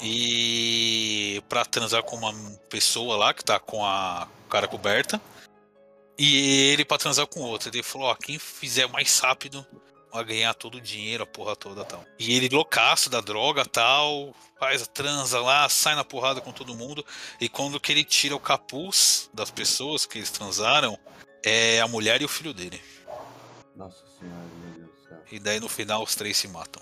[0.01, 2.33] e pra transar com uma
[2.69, 5.21] pessoa lá que tá com a cara coberta
[6.19, 7.69] e ele pra transar com outro.
[7.69, 9.67] Ele falou: ó, quem fizer mais rápido
[10.13, 12.05] vai ganhar todo o dinheiro, a porra toda tal.
[12.19, 16.75] E ele loucaço da droga tal, faz a transa lá, sai na porrada com todo
[16.75, 17.05] mundo
[17.41, 20.99] e quando que ele tira o capuz das pessoas que eles transaram
[21.45, 22.81] é a mulher e o filho dele.
[23.75, 25.19] Nossa senhora, meu Deus do céu.
[25.33, 26.81] E daí no final os três se matam.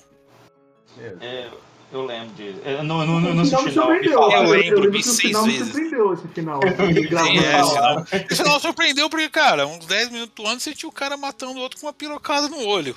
[1.21, 1.51] É,
[1.93, 2.55] eu lembro de.
[2.65, 3.91] Eu não, não, não, O não final me assisti, não.
[3.91, 4.19] me surpreendeu.
[4.19, 4.45] falaram.
[4.45, 5.67] Eu lembro, vi seis final me vezes.
[5.73, 6.61] surpreendeu esse final.
[7.25, 10.93] Sim, é, senão- Isso não surpreendeu porque, cara, uns 10 minutos antes você tinha o
[10.93, 12.97] cara matando o outro com uma pirocada no olho.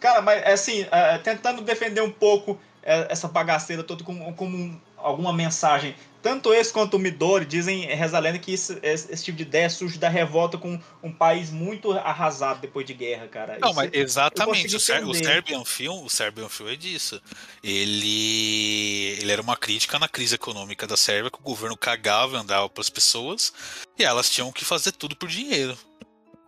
[0.00, 4.80] Cara, mas assim, é, tentando defender um pouco é, essa bagaceira toda como, como um-
[4.98, 5.94] alguma mensagem.
[6.20, 9.44] Tanto esse quanto o Midori dizem, reza a lenda, que isso- esse, esse tipo de
[9.44, 13.56] ideia surge da revolta com um país muito arrasado depois de guerra, cara.
[13.60, 14.74] Não, Isso- mas exatamente.
[14.74, 15.14] O, Ser, o.
[15.14, 17.22] Serbian Film, o Serbian Film é disso.
[17.62, 22.40] Ele, ele era uma crítica na crise econômica da Sérvia, que o governo cagava e
[22.40, 23.52] andava para as pessoas,
[23.98, 25.76] e elas tinham que fazer tudo por dinheiro.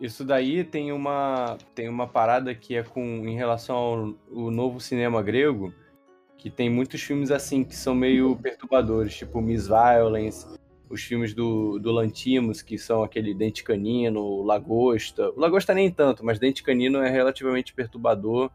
[0.00, 3.96] Isso daí tem uma, tem uma parada que é com em relação ao,
[4.44, 5.74] ao novo cinema grego,
[6.40, 10.46] que tem muitos filmes assim que são meio perturbadores, tipo Miss Violence,
[10.88, 15.30] os filmes do, do Lantimos, que são aquele Dente Canino, Lagosta.
[15.32, 18.50] O Lagosta nem tanto, mas Dente Canino é relativamente perturbador.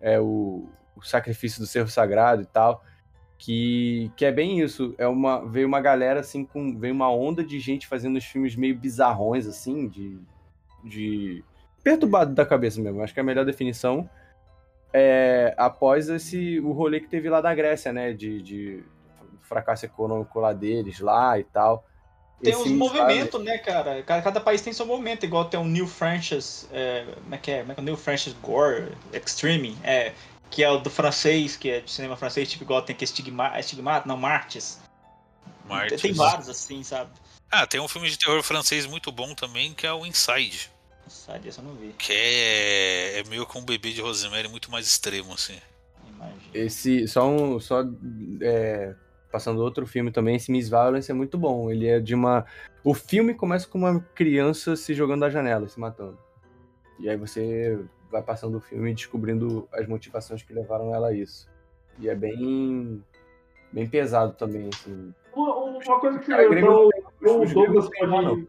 [0.00, 2.82] É o, o Sacrifício do Cerro Sagrado e tal.
[3.36, 4.94] Que, que é bem isso.
[4.96, 6.78] É uma, veio uma galera assim com.
[6.78, 10.18] Veio uma onda de gente fazendo os filmes meio bizarrões, assim, de,
[10.82, 11.44] de
[11.82, 14.08] perturbado da cabeça mesmo, acho que é a melhor definição.
[14.96, 18.84] É, após esse o rolê que teve lá da Grécia, né, de, de
[19.42, 21.84] fracasso econômico lá deles lá e tal.
[22.40, 24.02] Tem Esse, uns movimentos, né, cara?
[24.04, 26.68] Cada, cada país tem seu movimento, igual tem o New Francis.
[26.72, 27.60] É, como é que é?
[27.60, 27.82] Como é que é?
[27.82, 30.12] o New Francis Gore Extreme, é,
[30.48, 33.58] que é o do francês, que é de cinema francês, tipo igual tem que estigma,
[33.58, 34.80] estigmata, não, Martes.
[35.64, 36.02] Martyrs.
[36.02, 37.10] Tem vários assim, sabe?
[37.50, 40.70] Ah, tem um filme de terror francês muito bom também, que é o Inside.
[41.56, 41.94] Eu não vi.
[41.98, 45.58] Que é, é meio que um bebê de Rosemary muito mais extremo, assim.
[46.14, 46.40] Imagina.
[46.52, 47.84] Esse, só um, só
[48.40, 48.94] é,
[49.30, 51.70] passando outro filme também, esse Miss Violence é muito bom.
[51.70, 52.46] Ele é de uma,
[52.82, 56.18] o filme começa com uma criança se jogando da janela, se matando.
[56.98, 57.78] E aí você
[58.10, 61.48] vai passando o filme e descobrindo as motivações que levaram ela a isso.
[61.98, 63.02] E é bem,
[63.72, 65.12] bem pesado também, assim.
[65.34, 68.46] Uma, uma coisa que os Douglas gregos não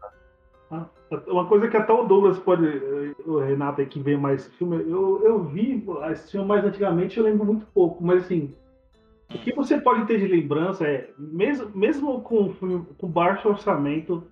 [1.28, 2.66] Uma coisa que até o Douglas pode.
[2.66, 4.76] eh, O Renato aí que vê mais filme.
[4.88, 8.52] Eu, eu vi esse filme mais antigamente, eu lembro muito pouco, mas assim.
[9.34, 12.52] O que você pode ter de lembrança é, mesmo, mesmo com
[12.98, 14.22] com baixo orçamento,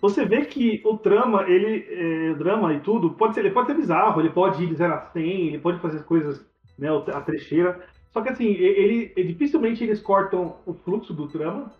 [0.00, 3.74] você vê que o trama, ele, é, drama e tudo, pode ser, ele pode ser
[3.74, 6.44] bizarro, ele pode ir de 0 a 100, ele pode fazer coisas,
[6.76, 7.80] né, a trecheira.
[8.12, 11.70] Só que assim, ele, ele- dificilmente eles cortam o fluxo do trama.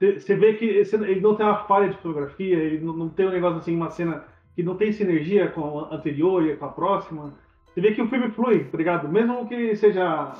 [0.00, 3.58] Você vê que ele não tem uma falha de fotografia, ele não, tem um negócio
[3.58, 4.24] assim, uma cena
[4.54, 7.34] que não tem sinergia com a anterior e com a próxima.
[7.66, 9.08] Você vê que o filme flui, tá ligado?
[9.08, 10.32] Mesmo que seja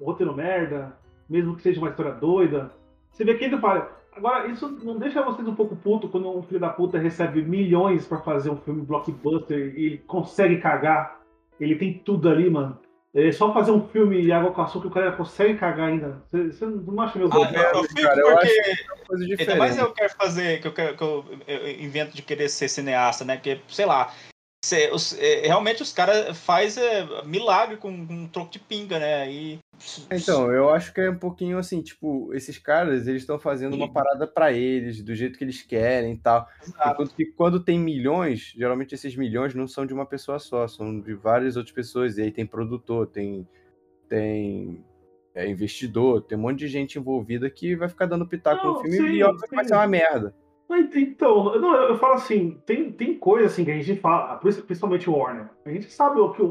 [0.00, 0.96] um roteiro merda,
[1.28, 2.72] mesmo que seja uma história doida,
[3.10, 3.90] você vê que ele fala.
[4.16, 8.06] Agora, isso não deixa vocês um pouco puto quando um filho da puta recebe milhões
[8.06, 11.20] pra fazer um filme blockbuster e ele consegue cagar.
[11.58, 12.78] Ele tem tudo ali, mano.
[13.14, 16.20] É só fazer um filme de água com açúcar, o cara consegue cagar ainda.
[16.30, 17.54] Você, você não acha meio Ah, doido?
[17.54, 18.48] eu, eu fico cara, eu porque
[19.06, 19.58] Coisa Ainda diferente.
[19.58, 23.24] mais eu quero fazer, que eu, quero, que eu, eu invento de querer ser cineasta,
[23.24, 23.36] né?
[23.36, 24.12] Porque, sei lá,
[24.64, 26.82] cê- os- é, realmente os caras fazem
[27.26, 29.30] milagre com, um troco de pinga, né?
[29.30, 29.58] E,
[30.10, 33.92] Então, eu acho que é um pouquinho assim, tipo, esses caras, eles estão fazendo uma
[33.92, 36.48] parada pra eles, do jeito que eles querem e tal.
[36.86, 41.00] Enquanto que quando tem milhões, geralmente esses milhões não são de uma pessoa só, são
[41.00, 42.16] de várias outras pessoas.
[42.16, 43.46] E aí tem produtor, tem,
[44.08, 44.82] tem
[45.34, 48.80] é, investidor, tem um monte de gente envolvida que vai ficar dando pitaco Não, no
[48.80, 49.68] filme sim, e óbvio que vai sim.
[49.68, 50.34] ser uma merda.
[50.70, 55.14] Então, não, eu falo assim, tem, tem coisa assim que a gente fala, principalmente o
[55.14, 55.50] Warner.
[55.64, 56.42] A gente sabe o que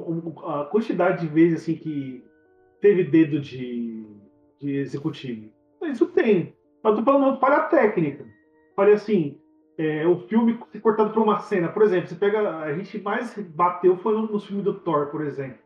[0.45, 2.24] a quantidade de vezes assim que
[2.80, 4.05] teve dedo de,
[4.59, 5.51] de executivo.
[5.82, 6.55] Isso tem.
[6.82, 8.26] Mas eu tô falando falha técnica.
[8.76, 9.39] Falha assim,
[9.78, 11.70] é, o filme ser cortado por uma cena.
[11.70, 12.57] Por exemplo, você pega.
[12.59, 15.57] A gente mais bateu foi no, no do Thor, por exemplo.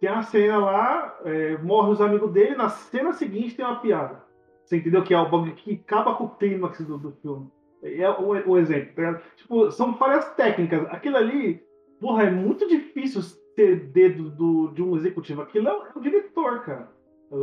[0.00, 4.22] Tem a cena lá, é, morre os amigos dele, na cena seguinte tem uma piada.
[4.64, 5.02] Você entendeu?
[5.02, 7.50] Que é o bagulho que acaba com o clímax do, do filme.
[7.82, 9.20] É o, o exemplo, tá?
[9.36, 10.86] Tipo, são falhas técnicas.
[10.90, 11.62] Aquilo ali,
[12.00, 13.22] porra, é muito difícil
[13.54, 15.42] ter dedo do, de um executivo.
[15.42, 16.88] Aquilo é, o- é o diretor, cara.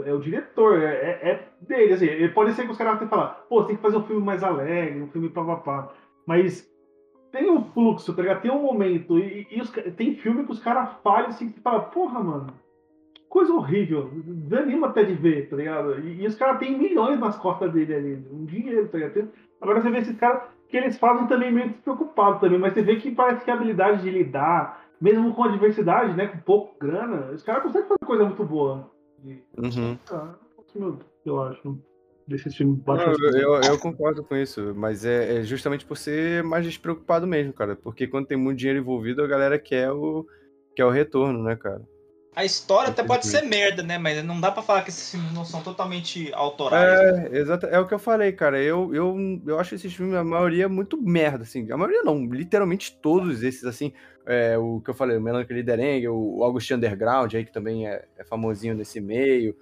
[0.05, 1.93] É, o- diretor, é, é- é dele.
[1.93, 4.21] Assim, ele pode ser que os caras que falar, pô, tem que fazer um filme
[4.25, 5.93] mais alegre, um filme papapá.
[6.25, 6.69] Mas
[7.31, 8.41] tem um fluxo, tá ligado?
[8.41, 9.17] Tem um momento.
[9.19, 12.47] E, e os tem filme que os caras falham assim, que fala, porra, mano,
[13.13, 14.09] que coisa horrível.
[14.25, 15.99] Desanima até de ver, tá ligado?
[15.99, 19.29] E, e os caras têm milhões nas costas dele ali, um dinheiro, tá ligado?
[19.62, 22.95] Agora você vê esses caras que eles fazem também meio despreocupados também, mas você vê
[22.97, 27.32] que parece que a habilidade de lidar, mesmo com a diversidade, né, com pouco grana,
[27.32, 28.89] os caras conseguem fazer coisa muito boa.
[29.24, 29.97] E, Uhum.
[30.12, 30.36] ah,
[30.76, 31.80] eu, eu acho,
[32.28, 33.22] desse filme Não, baixo.
[33.24, 37.53] eu, eu- eu concordo com isso, mas é, é justamente por ser mais despreocupado mesmo,
[37.53, 37.76] cara.
[37.76, 40.26] Porque quando tem muito dinheiro envolvido, a galera quer o,
[40.76, 41.82] quer o retorno, né, cara?
[42.36, 43.97] A história até pode ser merda, né?
[43.97, 46.99] Mas não dá pra falar que esses filmes não são totalmente autorais.
[47.31, 48.61] É, exato, é o que eu falei, cara.
[48.61, 49.15] Eu, eu,
[49.47, 51.71] eu acho esses filmes, a maioria, muito merda, assim.
[51.71, 53.93] A maioria não, literalmente todos esses, assim.
[54.25, 58.03] É, o que eu falei, o Melancholy Derengue, o August Underground aí, que também é,
[58.17, 59.55] é famosinho nesse meio.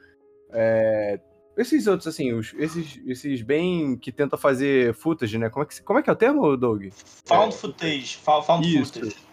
[0.52, 1.20] É,
[1.56, 5.50] esses outros, assim, os, esses, esses bem que tentam fazer footage, né?
[5.50, 6.86] Como é que, como é, que é o termo, Doug?
[7.26, 8.18] Found footage.
[8.18, 8.94] Found Isso.
[8.94, 9.33] footage.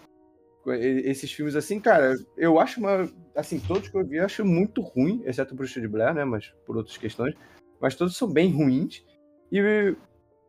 [0.72, 3.08] Esses filmes assim, cara, eu acho uma.
[3.34, 6.24] Assim, todos que eu vi, eu acho muito ruim, exceto o Bruxa de Blair, né?
[6.24, 7.34] Mas por outras questões.
[7.80, 9.04] Mas todos são bem ruins.
[9.50, 9.94] E.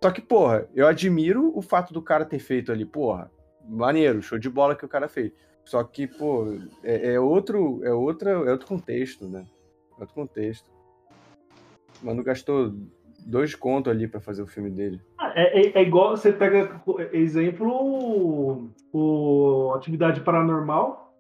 [0.03, 3.32] Só que, porra, eu admiro o fato do cara ter feito ali, porra,
[3.63, 5.32] maneiro, show de bola que o cara fez.
[5.63, 7.82] Só que, pô, é, é outro.
[7.84, 8.32] É outra.
[8.32, 9.45] É outro contexto, né?
[9.97, 10.69] É outro contexto.
[12.01, 12.74] Mano gastou
[13.26, 14.99] dois contos ali pra fazer o filme dele.
[15.17, 16.82] Ah, É, é- é igual você pega,
[17.13, 21.13] exemplo, o, Atividade Paranormal,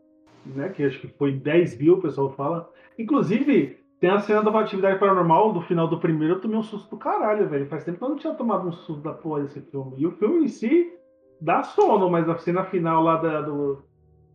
[0.45, 0.69] né?
[0.69, 2.69] Que acho que foi 10 mil, o pessoal fala.
[2.99, 6.89] Inclusive, tem a cena da Atividade Paranormal, do final do primeiro, eu tomei um susto
[6.89, 7.67] do caralho, velho.
[7.67, 9.93] Faz tempo que eu não tinha tomado um susto da porra desse filme.
[9.97, 10.91] E o filme em si
[11.39, 13.83] dá sono, mas a cena final lá da- do,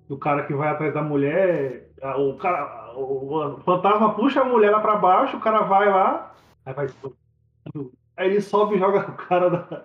[0.09, 4.71] do cara que vai atrás da mulher, o cara, o, o fantasma puxa a mulher
[4.71, 6.87] lá pra baixo, o cara vai lá, aí vai
[8.17, 9.83] Aí ele sobe e joga o cara na,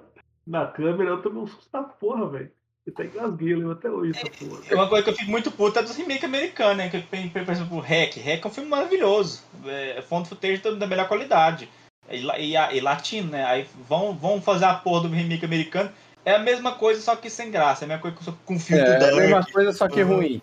[0.62, 1.10] na câmera.
[1.12, 2.52] Eu tomei um susto da porra, velho.
[2.86, 4.62] Eu eu lembro até hoje essa porra.
[4.70, 6.90] É uma coisa que eu fico muito puto é dos remake americanos, né?
[6.90, 8.18] Que tem, por exemplo, o Hack.
[8.18, 9.44] Hack é um filme maravilhoso.
[9.66, 11.70] É fonte footage da da melhor qualidade.
[12.10, 13.46] E, la- e, a- e latino, né?
[13.46, 15.92] Aí vão, vão fazer a porra do remake americano.
[16.26, 17.84] É a mesma coisa, só que sem graça.
[17.84, 19.16] É a mesma coisa com filtro É, é a dark.
[19.16, 20.16] mesma coisa, só que Uhum.
[20.18, 20.42] ruim.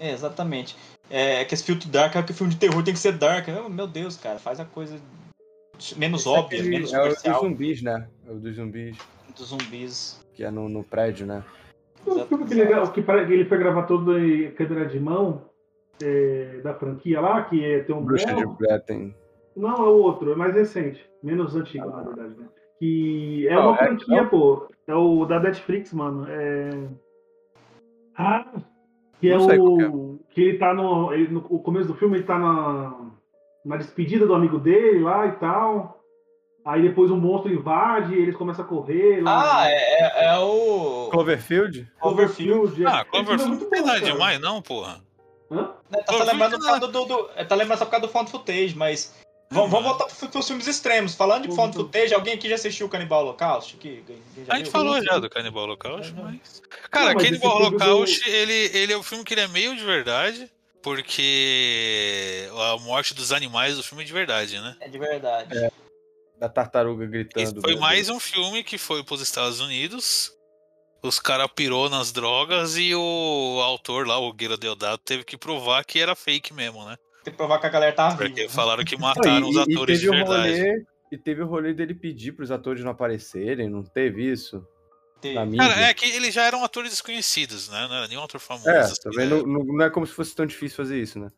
[0.00, 0.76] É, exatamente.
[1.08, 3.46] É que esse filtro dark é que filme de terror tem que ser dark.
[3.70, 5.00] Meu Deus, cara, faz a coisa
[5.96, 8.08] menos Esse óbvia, aqui menos é o dos zumbis, né?
[8.26, 8.98] É o dos zumbis,
[9.36, 10.26] dos zumbis.
[10.34, 11.42] que é no, no prédio, né?
[12.06, 15.42] O filme que ele, o que ele foi gravar todo em câmera de mão
[16.02, 19.14] é, da franquia lá, que é, tem um Bruxa de Blair tem.
[19.56, 21.04] Não, é o outro, é mais recente.
[21.22, 22.46] Menos antigo, na verdade, né?
[22.78, 23.78] Que é Ah, uma é?
[23.78, 24.28] franquia, Não?
[24.28, 24.68] pô.
[24.86, 26.26] É o da Netflix, mano.
[26.28, 26.70] É.
[28.16, 28.50] Ah!
[29.20, 30.18] Que é Não o.
[30.30, 31.12] Que ele tá no.
[31.12, 33.10] Ele, no o começo do filme ele tá na.
[33.64, 35.98] Na despedida do amigo dele lá e tal.
[36.64, 39.22] Aí depois um monstro invade, eles começam a correr.
[39.22, 41.90] Lá, Ah, é, é- é o Cloverfield?
[42.00, 42.84] Cloverfield.
[42.86, 44.12] Ah, Esse filme é Cloverfield muito não tem nada cara.
[44.12, 45.00] demais, não, porra.
[45.50, 45.70] Hã?
[45.90, 48.76] Tá, só lembrando por causa do, do- tá lembrando só por causa do found footage,
[48.76, 49.14] mas.
[49.52, 51.14] Vamos, vamos voltar pro- pros filmes extremos.
[51.16, 53.76] Falando de found footage, alguém aqui já assistiu o Canibal Holocaust?
[54.46, 54.72] Já A gente viu?
[54.72, 56.62] falou já do Cannibal Holocaust, mas.
[56.90, 59.84] Cara, Não, mas do- Holocaust, ele, ele é um filme que ele é meio de
[59.84, 60.48] verdade,
[60.82, 64.76] porque a morte dos animais do filme é de verdade, né?
[64.80, 65.70] É de verdade.
[66.38, 67.60] Da tartaruga Esse gritando.
[67.60, 68.16] foi meu mais Deus.
[68.16, 70.32] um filme que foi pros Estados Unidos.
[71.02, 75.84] Os caras pirou nas drogas e o autor lá, o Guilherme Deodato, teve que provar
[75.84, 76.96] que era fake mesmo, né?
[77.24, 78.22] Tem que provar que a galera tá viva.
[78.24, 80.52] Porque falaram que mataram e- os e atores de teve o verdade.
[80.60, 84.62] rolê- E teve o rolê dele pedir pros atores não aparecerem, não teve isso?
[85.56, 87.86] Cara, é que eles já eram atores desconhecidos, né?
[87.88, 88.68] Não era nenhum ator famoso.
[88.68, 89.36] É, assim, também né?
[89.36, 91.30] não, não- não é como se fosse tão difícil fazer isso, né?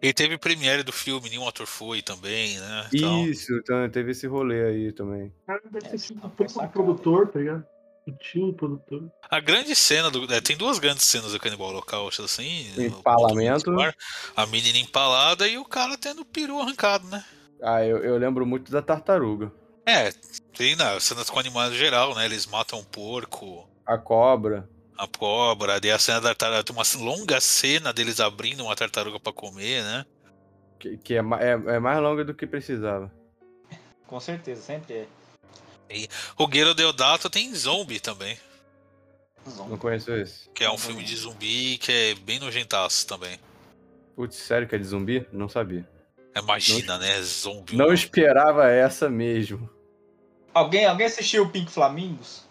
[0.00, 2.88] Ele teve premiere do filme, nenhum ator foi também, né?
[2.92, 5.32] Então, Isso, então teve esse rolê aí também.
[5.46, 7.64] Cara, deve É, ter sido um produtor, tá ligado?
[8.06, 9.10] O tio produtor.
[9.30, 10.32] a grande cena do.
[10.32, 12.72] é, tem duas grandes cenas do Canibal Holocaust, assim.
[12.78, 13.70] Empalamento.
[13.70, 13.92] no-
[14.36, 17.22] A menina empalada e o cara tendo o peru arrancado, né?
[17.60, 19.52] Ah, eu, eu lembro muito da tartaruga.
[19.88, 20.12] É,
[20.54, 22.26] tem na cenas com animais no geral, né?
[22.26, 24.68] Eles matam um porco, A cobra.
[24.98, 26.62] a cobra, daí a cena da tartaruga.
[26.64, 30.04] Tem uma longa cena deles abrindo uma tartaruga pra comer, né?
[30.78, 33.10] Que, que é, é, é mais longa do que precisava.
[34.06, 35.06] Com certeza, sempre é.
[36.36, 38.38] O Guerreiro Deodato tem Zombie também,
[39.48, 39.70] Zombie.
[39.70, 40.50] Não conheço esse.
[40.50, 43.38] que é um filme de zumbi que é bem nojentaço também.
[44.14, 45.26] Putz, sério que é de zumbi?
[45.32, 45.88] Não sabia.
[46.36, 47.22] Imagina, né?
[47.22, 47.74] Zumbi.
[47.74, 49.68] Não esperava essa mesmo.
[50.58, 52.48] Alguém, alguém assistiu o Pink Flamingos?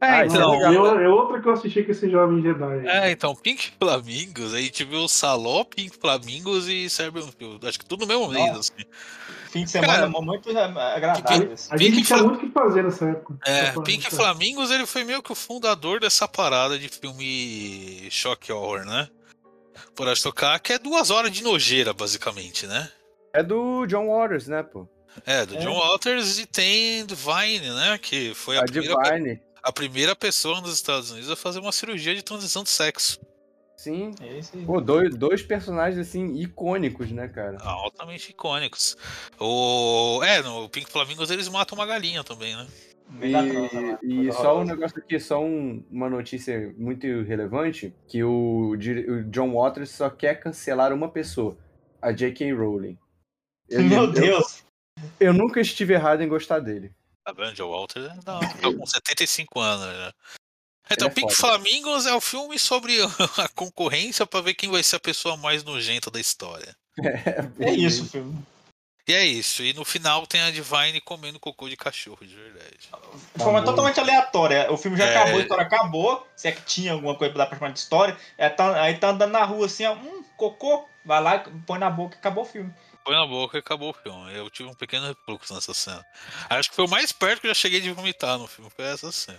[0.00, 0.50] É, Ah, é então.
[0.52, 0.72] legal.
[0.72, 2.86] Eu, é outra que eu assisti com esse jovem Jedi.
[2.86, 7.66] É, então, Pink Flamingos, a gente viu Saló, Pink Flamingos e Serbian Field.
[7.66, 8.72] Acho que tudo no mesmo mês, assim.
[9.50, 11.52] Fim de semana Cara, muito agradável.
[11.52, 11.68] assim.
[11.72, 13.38] A gente Pink tinha muito o que fazer nessa época.
[13.44, 18.84] É, Pink Flamingos, ele foi meio que o fundador dessa parada de filme shock horror,
[18.84, 19.08] né?
[19.96, 22.88] Por tocar, que é duas horas de nojeira, basicamente, né?
[23.32, 24.86] É do John Waters, né, pô?
[25.26, 25.58] É, do É.
[25.60, 27.98] John Walters e tem do Vine, né?
[28.00, 29.40] Que foi a, A primeira, Divine.
[29.62, 33.20] a primeira pessoa nos Estados Unidos a fazer uma cirurgia de transição de sexo.
[33.76, 34.12] Sim.
[34.20, 34.40] Aí.
[34.66, 37.58] Pô, dois, dois personagens, assim, icônicos, né, cara?
[37.60, 38.96] Altamente icônicos.
[39.38, 40.20] O...
[40.24, 42.66] É, no Pink Flamingos eles matam uma galinha também, né?
[44.02, 49.24] E, e só um negócio aqui, só um- uma notícia muito relevante, que o, o
[49.30, 51.56] John Waters só quer cancelar uma pessoa,
[52.02, 52.52] a J.K.
[52.52, 52.98] Rowling.
[53.70, 54.62] Eu- Meu eu- Deus!
[55.18, 56.92] Eu, nunca estive errado em gostar dele.
[57.24, 57.54] Tá vendo?
[57.54, 58.48] John é da hora.
[58.48, 60.14] Tá com 75 anos já.
[60.90, 61.52] Então, é Pink foda.
[61.58, 62.96] Flamingos é o filme sobre
[63.36, 66.74] a concorrência pra ver quem vai ser a pessoa mais nojenta da história.
[67.60, 68.38] É isso, filme.
[69.06, 69.62] E é isso.
[69.62, 72.76] E no final tem a Divine comendo cocô de cachorro, de verdade.
[73.36, 74.70] De forma totalmente aleatória.
[74.70, 75.16] O filme já É.
[75.16, 76.26] acabou, a história acabou.
[76.36, 78.16] Se é que tinha alguma coisa pra dar pra chamar de história.
[78.36, 79.94] É, tá- aí tá andando na rua assim, ó.
[79.94, 80.86] Hum, cocô.
[81.04, 82.70] Vai lá, põe na boca e acabou o filme.
[83.08, 84.36] Põe na boca e acabou o filme.
[84.36, 86.04] Eu tive um pequeno refluxo nessa cena.
[86.50, 88.70] Acho que foi o mais perto que eu já cheguei de vomitar no filme.
[88.70, 89.38] Foi essa cena.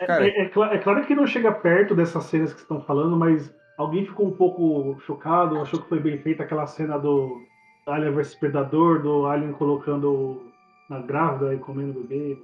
[0.00, 2.80] É, Cara- é- é cla- é claro que não chega perto dessas cenas que estão
[2.82, 3.48] falando, mas
[3.78, 7.40] alguém ficou um pouco chocado, achou que foi bem feita aquela cena do
[7.86, 10.52] Alien vs Predador, do Alien colocando
[10.90, 12.36] na grávida e comendo o bebê.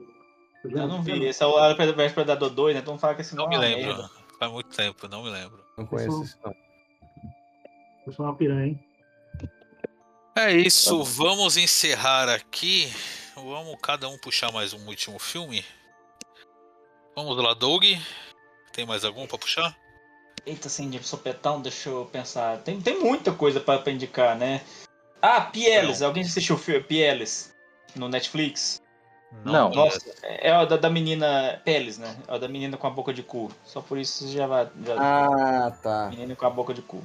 [0.64, 1.24] Eu não vi.
[1.24, 2.80] Esse é o Alien vs Predador 2, né?
[2.82, 3.86] Então fala que esse Não não me é lembro.
[3.96, 4.10] merda.
[4.38, 5.58] Faz muito tempo, não me lembro.
[5.76, 6.54] Não conheço isso, não.
[8.06, 8.84] Eu sou uma piranha, hein?
[10.34, 12.90] É isso, vamos encerrar aqui.
[13.34, 15.62] Vamos cada um puxar mais um último filme.
[17.14, 17.84] Vamos lá, Doug.
[18.72, 19.76] Tem mais algum pra puxar?
[20.46, 22.58] Eita, assim, de sopetão, deixa eu pensar.
[22.62, 24.62] Tem, tem muita coisa pra, pra indicar, né?
[25.20, 26.00] Ah, Pieles.
[26.00, 27.54] Alguém assistiu o filme Pieles
[27.94, 28.80] no Netflix?
[29.44, 29.70] Não.
[29.70, 32.16] Nossa, é é o da, da menina Peles, né?
[32.26, 33.50] É o da menina com a boca de cu.
[33.64, 34.68] Só por isso você já vai.
[34.84, 34.96] Já...
[34.98, 36.08] Ah, tá.
[36.08, 37.04] Menina com a boca de cu.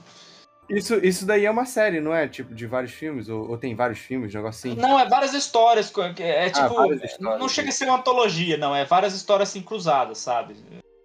[0.70, 2.28] Isso, isso daí é uma série, não é?
[2.28, 3.30] Tipo, de vários filmes?
[3.30, 4.80] Ou, ou tem vários filmes, um negócio assim?
[4.80, 5.90] Não, é várias histórias.
[5.90, 6.68] co- que É tipo.
[6.74, 7.40] várias histórias.
[7.40, 8.76] não chega a ser uma antologia, não.
[8.76, 10.56] É várias histórias assim cruzadas, sabe?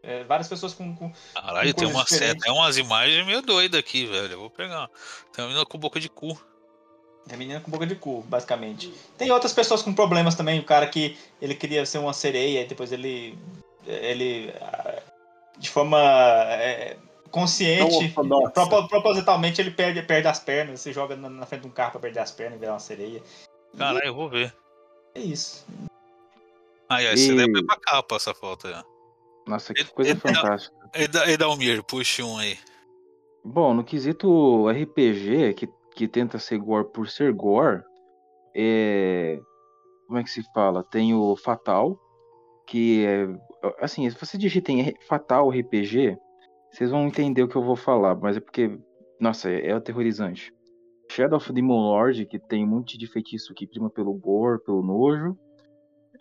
[0.02, 0.92] É, várias pessoas com.
[0.96, 1.12] com...
[1.34, 4.32] Caralho, tem coisas uma série, tem umas imagens meio doidas aqui, velho.
[4.32, 4.88] Eu vou pegar.
[5.32, 6.36] Tem uma menina com boca de cu.
[7.30, 8.92] É menina com boca de cu, basicamente.
[9.16, 10.58] Tem outras pessoas com problemas também.
[10.58, 13.38] O cara que ele queria ser uma sereia e depois ele.
[13.86, 14.52] Ele.
[14.60, 15.02] ah,
[15.56, 16.00] De forma.
[16.00, 16.96] é,
[17.32, 18.14] consciente.
[18.54, 20.80] Propo- propositalmente ele perde, perde as pernas.
[20.80, 22.78] Se joga na, na frente de um carro pra perder as pernas e virar uma
[22.78, 23.20] sereia.
[23.76, 24.54] Caralho, eu vou ver.
[25.14, 25.66] É isso.
[26.88, 28.74] Aí, ó, você deve pra capa essa foto aí.
[28.74, 28.82] ó.
[29.50, 30.76] Nossa, que Ele- coisa ele- fantástica.
[30.94, 32.56] Eda- Edalmir, puxa um aí.
[33.44, 37.82] Bom, no quesito RPG, que, que tenta ser gore por ser gore,
[38.54, 39.40] é.
[40.06, 40.84] Como é que se fala?
[40.84, 41.98] Tem o Fatal,
[42.66, 43.26] que é.
[43.80, 46.16] Assim, se você digita em Fatal RPG,
[46.72, 48.78] vocês vão entender o que eu vou falar, mas é porque.
[49.20, 50.52] Nossa, é, é aterrorizante.
[51.10, 54.82] Shadow of Demon Lord, que tem um monte de feitiço que prima pelo gore, pelo
[54.82, 55.36] nojo.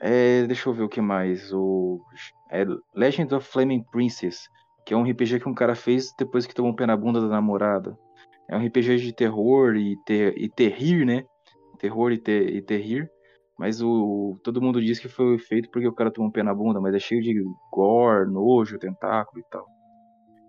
[0.01, 1.53] É, deixa eu ver o que mais.
[1.53, 2.01] O
[2.51, 4.49] é Legend of Flaming Princess,
[4.85, 7.21] que é um RPG que um cara fez depois que tomou um pé na bunda
[7.21, 7.97] da namorada.
[8.49, 11.23] É um RPG de terror e, ter, e terrir, né?
[11.79, 13.09] Terror e, ter, e terrir.
[13.57, 16.53] Mas o todo mundo diz que foi feito porque o cara tomou um pé na
[16.53, 17.41] bunda, mas é cheio de
[17.71, 19.65] gore, nojo, tentáculo e tal.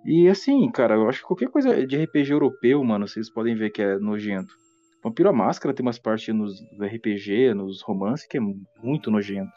[0.04, 3.70] E assim, cara, eu acho que qualquer coisa de RPG europeu, mano, vocês podem ver
[3.70, 4.54] que é nojento.
[5.02, 9.52] Vampiro à Máscara tem umas partes nos RPG, nos romances, que é muito nojento.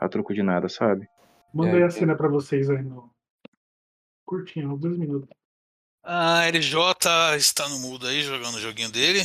[0.00, 1.06] A troco de nada, sabe?
[1.54, 3.10] Mandei É, a cena pra vocês aí no.
[4.24, 5.28] Curtinho, dois minutos.
[6.02, 9.20] Ah, LJ está no mudo aí, jogando o joguinho dele.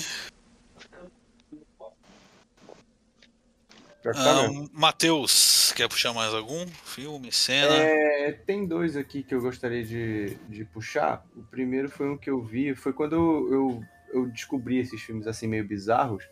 [4.16, 4.70] Ah, mesmo.
[4.74, 6.66] Matheus, quer puxar mais algum?
[6.86, 7.74] Filme, cena?
[7.74, 11.26] É, tem dois aqui que eu gostaria de, de puxar.
[11.36, 13.84] O primeiro foi um que eu vi, foi quando eu, eu,
[14.14, 16.24] eu descobri esses filmes assim meio bizarros.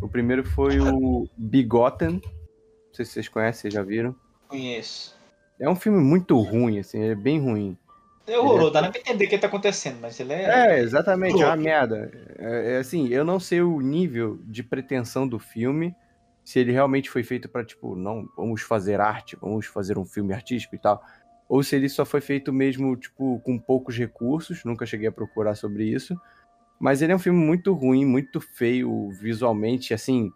[0.00, 2.20] O primeiro foi o Bigotten.
[2.20, 4.14] Não sei se vocês conhecem, vocês já viram.
[4.46, 5.16] Conheço.
[5.60, 7.76] É um filme muito ruim, assim, é bem ruim.
[8.26, 10.76] É horroroso, dá nem pra entender o que tá acontecendo, mas ele é.
[10.76, 12.10] É, exatamente, é uma merda.
[12.38, 15.94] É, é assim, eu não sei o nível de pretensão do filme,
[16.48, 20.32] se ele realmente foi feito pra, tipo, não, vamos fazer arte, vamos fazer um filme
[20.32, 21.04] artístico e tal.
[21.46, 25.54] Ou se ele só foi feito mesmo, tipo, com poucos recursos, nunca cheguei a procurar
[25.56, 26.18] sobre isso.
[26.80, 30.32] Mas ele é um filme muito ruim, muito feio visualmente, assim.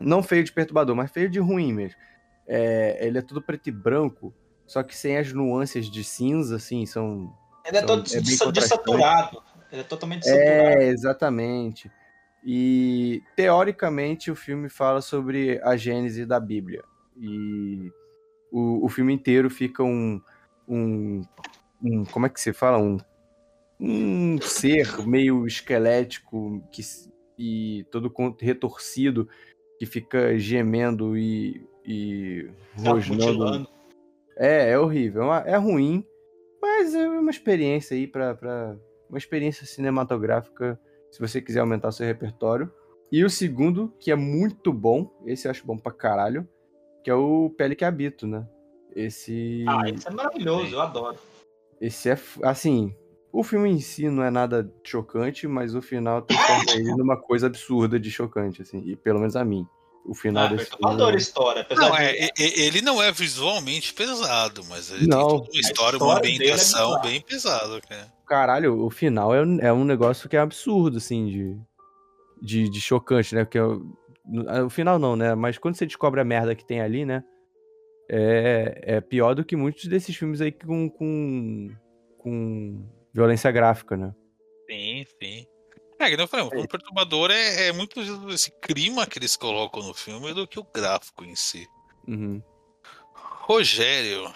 [0.00, 1.98] Não feio de perturbador, mas feio de ruim mesmo.
[2.46, 4.32] É, ele é tudo preto e branco,
[4.66, 7.30] só que sem as nuances de cinza, assim, são.
[7.66, 9.42] Ele é são- todo desaturado.
[9.70, 10.80] Ele é totalmente desaturado.
[10.80, 11.92] É, exatamente.
[12.44, 16.82] E teoricamente o filme fala sobre a gênese da Bíblia.
[17.16, 17.90] E
[18.50, 20.20] o, o filme inteiro fica um,
[20.68, 21.22] um,
[21.82, 22.78] um- Como é que se fala?
[22.78, 22.98] Um,
[23.80, 26.82] um ser meio esquelético que,
[27.38, 29.28] e todo retorcido
[29.78, 32.48] que fica gemendo e, e
[32.82, 33.68] Tá rosnando.
[34.36, 35.22] É, é horrível.
[35.22, 36.04] É uma- É ruim,
[36.62, 38.76] mas é uma experiência aí pra.
[39.08, 40.78] Uma experiência cinematográfica,
[41.10, 42.70] se você quiser aumentar seu repertório.
[43.10, 46.46] E o segundo, que é muito bom, esse eu acho bom pra caralho,
[47.02, 48.46] que é o Pele que Habito, né?
[48.94, 49.64] Esse.
[49.66, 51.18] Ah, isso é maravilhoso, eu adoro.
[51.80, 52.18] Esse é.
[52.42, 52.94] Assim,
[53.32, 57.46] o filme em si não é nada chocante, mas o final transforma ele numa coisa
[57.46, 58.82] absurda de chocante, assim.
[58.84, 59.66] E pelo menos a mim.
[60.08, 61.16] O final Ah, desse eu filme.
[61.16, 61.60] história.
[61.62, 62.02] Apesar Não, de...
[62.02, 65.18] é, ele não é visualmente pesado, mas ele Não.
[65.18, 67.02] tem toda uma história, uma história dele é ambientação bizarra.
[67.02, 68.12] bem pesada, cara.
[68.26, 71.56] Caralho, o final é, um- é um negócio que é absurdo, assim, de,
[72.42, 73.44] de, de chocante, né?
[73.44, 73.86] Porque o,
[74.64, 75.34] o final não, né?
[75.34, 77.22] Mas quando você descobre a merda que tem ali, né?
[78.10, 81.68] É, é pior do que muitos desses filmes aí com, com,
[82.16, 82.82] com
[83.12, 84.14] violência gráfica, né?
[85.98, 89.82] É, que nem eu falei, o perturbador é, é muito esse clima que eles colocam
[89.82, 91.66] no filme do que o gráfico em si.
[92.06, 92.40] Uhum.
[93.48, 94.30] Rogério,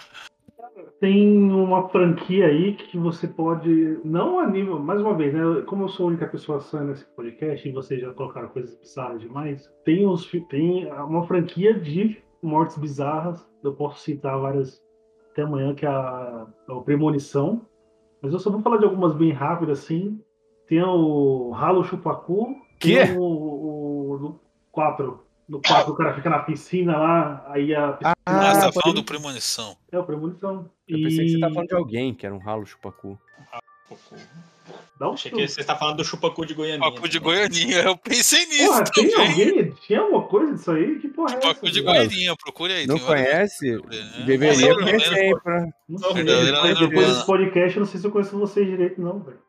[0.99, 3.99] Tem uma franquia aí que você pode.
[4.03, 4.79] Não a nível.
[4.79, 5.61] Mais uma vez, né?
[5.67, 9.21] Como eu sou a única pessoa sã nesse podcast e vocês já colocaram coisas bizarras
[9.21, 13.47] demais, tem, os, tem uma franquia de mortes bizarras.
[13.63, 14.83] Eu posso citar várias
[15.31, 17.65] até amanhã, que é a, a Premonição.
[18.21, 20.19] Mas eu só vou falar de algumas bem rápidas assim.
[20.67, 22.55] Tem o Ralo Chupacu.
[22.79, 23.05] Quê?
[23.07, 24.39] Tem o, o, no
[24.71, 25.23] 4.
[25.47, 28.13] No 4 o cara fica na piscina lá, aí a piscina.
[28.25, 29.75] ah, você tá falando do Premonição.
[29.91, 30.69] É o Premonição.
[30.87, 33.19] Eu pensei que você E- tava falando de alguém, que era um ralo chupacu.
[34.99, 36.91] Dá um Achei que você está falando do chupacu de Goianinha.
[36.91, 37.35] Pacu de também.
[37.35, 39.71] Goianinha, eu pensei nisso Porra, tem alguém?
[39.85, 40.99] Tinha alguma coisa disso aí?
[40.99, 41.47] Que porra é essa?
[41.47, 41.81] Pacu de?
[41.81, 42.87] Goianinha, procure aí.
[42.87, 43.71] Não conhece?
[43.75, 44.23] né?
[44.25, 45.67] Deveria Não, conhecer, não, pra...
[45.89, 46.23] Não sei.
[46.23, 49.39] Depois, desse podcast, eu não sei se eu conheço vocês direito, não, velho.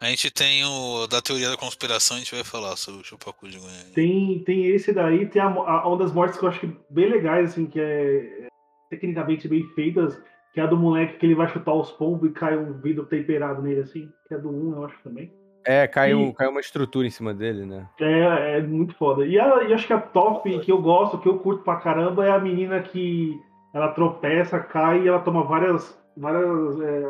[0.00, 3.48] A gente tem o da teoria da conspiração, a gente vai falar sobre o Chupacu
[3.48, 3.92] de Goiânia.
[3.94, 7.10] Tem, tem esse daí, tem a, a, uma das mortes que eu acho que bem
[7.10, 8.48] legais, assim, que é, é
[8.88, 10.16] tecnicamente bem feitas,
[10.54, 13.06] que é a do moleque que ele vai chutar os pombos e cai um vidro
[13.06, 15.32] temperado nele, assim, que é do 1, eu acho também.
[15.66, 17.88] É, caiu, E- caiu uma estrutura em cima dele, né?
[18.00, 19.26] É, é muito foda.
[19.26, 22.24] E, a, e acho que a top que eu gosto, que eu curto pra caramba,
[22.24, 23.36] é a menina que
[23.74, 25.98] ela tropeça, cai e ela toma várias.
[26.16, 27.02] várias é,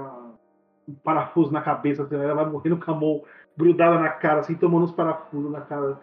[0.88, 3.22] um parafusos na cabeça, assim, ela vai morrendo com a mão
[3.56, 6.00] grudada na cara, assim, tomando uns parafusos na cara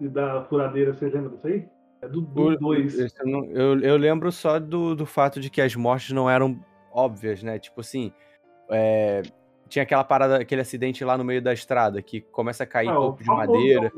[0.00, 0.94] da furadeira.
[0.94, 1.68] Vocês lembram disso aí?
[2.00, 2.98] É do O- 2.
[2.98, 6.58] esse eu, eu- eu lembro só do, do fato de que as mortes não eram
[6.90, 7.58] óbvias, né?
[7.58, 8.12] Tipo assim,
[8.70, 9.22] é,
[9.68, 13.22] tinha aquela parada, aquele acidente lá no meio da estrada que começa a cair toco
[13.22, 13.92] de madeira.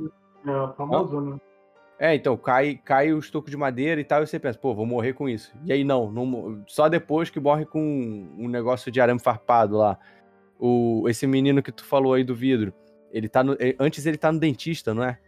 [0.46, 1.38] É, famoso, né?
[1.98, 4.84] É, então, cai, cai os tocos de madeira e tal, e você pensa, pô, vou
[4.84, 5.56] morrer com isso.
[5.64, 7.80] E aí não, não só depois que morre com
[8.36, 9.96] um negócio de arame farpado lá.
[10.58, 12.72] O, esse menino que tu falou aí do vidro,
[13.12, 15.18] ele tá no, eh, antes ele tá no dentista, não é?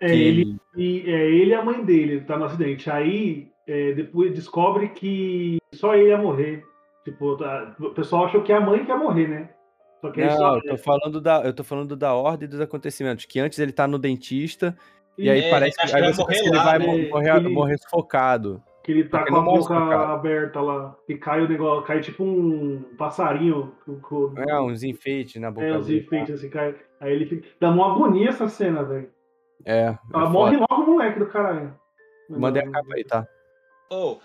[0.00, 2.90] É, Que ele, e, é ele e a mãe dele, tá no acidente.
[2.90, 6.64] Aí, é, depois descobre que só ele ia morrer.
[7.04, 9.50] Tipo, tá- o pessoal achou que a mãe que ia morrer, né?
[10.00, 13.24] Só que Não, só- eu tô falando da, eu tô falando da ordem dos acontecimentos,
[13.24, 14.76] que antes ele tá no dentista
[15.16, 16.86] e aí É, parece que aí você morrer que ele lá, vai né?
[16.86, 18.62] mo- morrer, Ele- morrer sufocado.
[18.86, 19.74] Que ele tá com a boca
[20.12, 20.96] aberta lá.
[21.08, 23.74] E cai o negócio, cai tipo um passarinho.
[23.84, 26.04] Com, com, É, uns enfeites na boca é, os dele.
[26.04, 26.76] enfeites assim, cai.
[27.00, 27.48] Aí ele fica.
[27.58, 29.10] Dá uma agonia essa cena, velho.
[29.64, 30.28] É, é Ela foda.
[30.30, 31.74] morre logo o moleque do caralho.
[32.30, 33.26] Mandei a capa aí, tá?
[33.90, 34.18] Oh,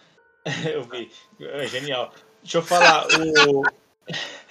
[0.71, 1.09] eu vi.
[1.39, 2.11] É genial.
[2.43, 3.07] Deixa eu falar.
[3.07, 3.63] O...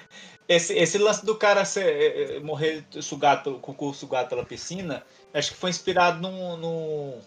[0.49, 4.45] Esse, esse lance do cara ser, eh, eh, morrer sugado pelo, o cu sugado pela
[4.45, 7.21] piscina, acho que foi inspirado num, num,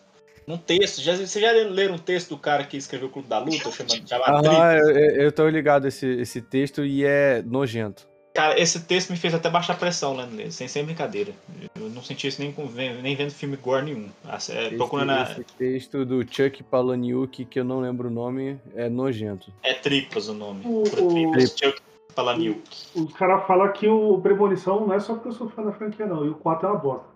[0.47, 1.01] num texto.
[1.01, 4.43] Já, vocês já leram um texto do cara que escreveu o Clube da Luta, chamado,
[4.43, 4.55] Tri?
[4.55, 4.89] Ah, eu,
[5.23, 8.07] eu tô ligado esse, esse texto e é nojento.
[8.33, 11.31] Cara, esse texto me fez até baixar pressão lendo ele, sem, sem brincadeira.
[11.79, 14.09] Eu não senti isso nem, com, nem vendo filme gore nenhum.
[14.27, 18.59] É, Esse, procurando na, esse texto do Chuck Palahniuk, que eu não lembro o nome,
[18.75, 19.53] é nojento.
[19.61, 20.63] é Tripas o nome.
[20.65, 21.79] O- Tripas, Chuck
[22.15, 22.61] Palahniuk.
[22.95, 26.07] Os caras falam que o Premonição não é só porque eu sou fã da franquia,
[26.07, 26.25] não.
[26.25, 27.12] E o 4 é uma bosta.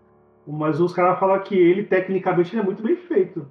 [0.47, 3.47] Mas os caras falam que ele, tecnicamente, ele é muito bem feito.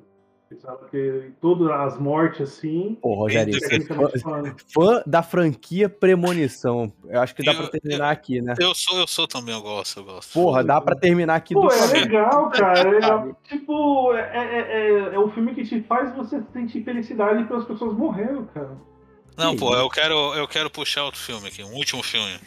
[0.60, 0.78] Sabe?
[0.78, 2.96] Porque todas as mortes assim.
[3.02, 4.08] Pô, Rogério, você é fã,
[4.72, 6.92] fã da franquia Premonição.
[7.08, 8.54] Eu acho que dá Eu- pra terminar aqui, né?
[8.58, 10.32] Eu sou, eu sou também, eu gosto, eu gosto.
[10.32, 12.88] Porra, dá pra terminar aqui Pô, do é legal, cara.
[12.88, 13.36] É legal.
[13.48, 17.92] Tipo, é, é, é, é um filme que te faz você sentir felicidade pelas pessoas
[17.92, 18.78] morrendo, cara.
[19.36, 22.38] Não, pô, eu quero, eu quero puxar outro filme aqui, um último filme.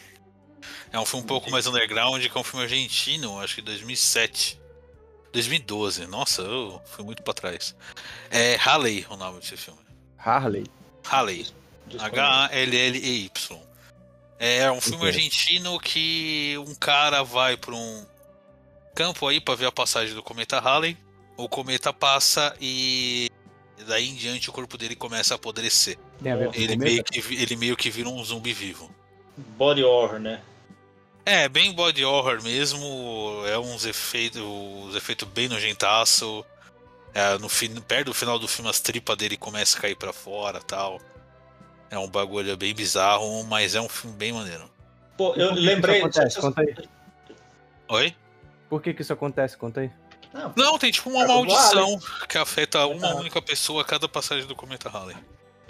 [0.92, 4.60] É um filme um pouco mais underground, que é um filme argentino, acho que 2007.
[5.32, 7.76] 2012, nossa, eu fui muito pra trás.
[8.30, 9.78] É Halley o nome desse filme.
[10.18, 10.66] Harley.
[11.04, 11.46] Halley.
[11.98, 13.30] H-A-L-L-E-Y.
[14.38, 18.06] É um filme argentino que um cara vai pra um
[18.94, 20.96] campo aí pra ver a passagem do cometa Halley.
[21.36, 23.30] O cometa passa e
[23.86, 25.98] daí em diante o corpo dele começa a apodrecer.
[26.22, 28.92] Tem a ver com Ele meio, que, ele meio que vira um zumbi vivo.
[29.36, 30.42] Body horror, né?
[31.30, 33.44] É, bem body horror mesmo.
[33.46, 36.44] É uns efeitos, uns efeitos bem nojentaço.
[37.14, 40.12] É, no fim, perto do final do filme, as tripas dele começam a cair pra
[40.12, 41.00] fora tal.
[41.88, 44.68] É um bagulho bem bizarro, mas é um filme bem maneiro.
[45.16, 45.96] Pô, eu Por que que lembrei.
[45.98, 46.40] Isso acontece?
[46.40, 46.88] Conta aí.
[47.90, 48.16] Oi?
[48.68, 49.56] Por que que isso acontece?
[49.56, 49.90] Conta aí.
[50.34, 51.96] Não, Não, tem tipo uma maldição
[52.28, 55.16] que afeta uma única pessoa a cada passagem do cometa Halley.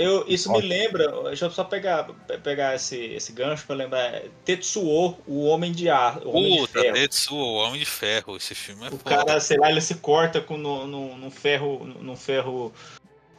[0.01, 0.63] Eu, isso Ótimo.
[0.67, 4.23] me lembra, deixa eu só pegar, pe- pegar esse, esse gancho pra lembrar.
[4.45, 6.95] Tetsuo, o Homem de Ar, o Homem de Puta, Ferro.
[6.95, 9.17] Tetsuo, o Homem de Ferro, esse filme é O foda.
[9.25, 11.85] cara, sei lá, ele se corta com no, no, no ferro.
[12.01, 12.73] No ferro.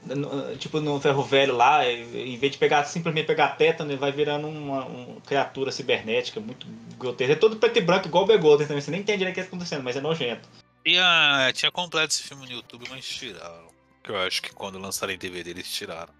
[0.05, 3.97] no- tipo no ferro velho lá, e- em vez de pegar simplesmente pegar tétano, ele
[3.99, 7.33] vai virando uma, uma criatura cibernética muito grotesca.
[7.33, 8.81] É todo preto e branco, igual o Begolden também.
[8.81, 10.47] Você nem entende direito o que está acontecendo, mas é nojento.
[10.85, 13.69] Tinha, tinha completo esse filme no YouTube, mas tiraram.
[14.03, 16.11] Que eu acho que quando lançaram em DVD eles tiraram.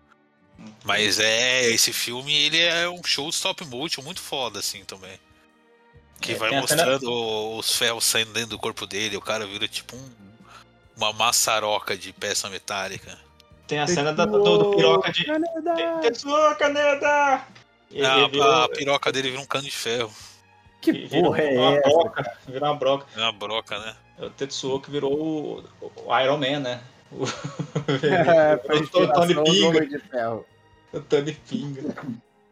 [0.83, 5.19] Mas é, esse filme ele é um show de stop motion muito foda assim também.
[6.19, 7.11] Que É, vai mostrando
[7.57, 10.11] os ferros saindo dentro do corpo dele, o cara vira tipo um-
[10.97, 13.17] uma maçaroca de peça metálica.
[13.67, 15.25] Tem a cena da- do, do piroca de.
[16.01, 17.45] Tetsuo, Caneda!
[17.89, 20.13] Ele, Ah, a, piroca dele vira um cano de ferro.
[20.81, 21.89] Que virou porra é uma essa?
[21.89, 22.37] broca.
[22.47, 23.05] Virou uma broca.
[23.15, 23.95] É uma broca, né?
[24.19, 26.81] É o Tetsuo que virou o Iron Man, né?
[28.01, 29.67] É, o Tony Pinga.
[29.67, 30.45] Homem de Ferro.
[30.93, 31.95] O Tony Pinga.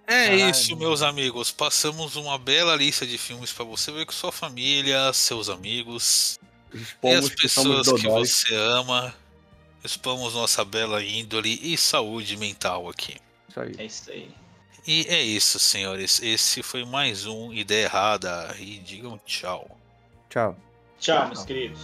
[0.05, 0.49] É Caralho.
[0.49, 1.51] isso, meus amigos.
[1.51, 6.39] Passamos uma bela lista de filmes pra você ver com sua família, seus amigos
[7.03, 8.31] e as que pessoas que dodóis.
[8.31, 9.13] você ama.
[9.83, 13.15] Expomos nossa bela índole e saúde mental aqui.
[13.47, 13.75] Isso aí.
[13.77, 14.29] É isso aí.
[14.85, 16.21] E é isso, senhores.
[16.21, 18.55] Esse foi mais um Ideia Errada.
[18.59, 19.77] E digam tchau.
[20.29, 20.57] Tchau.
[20.99, 21.79] Tchau, meus queridos.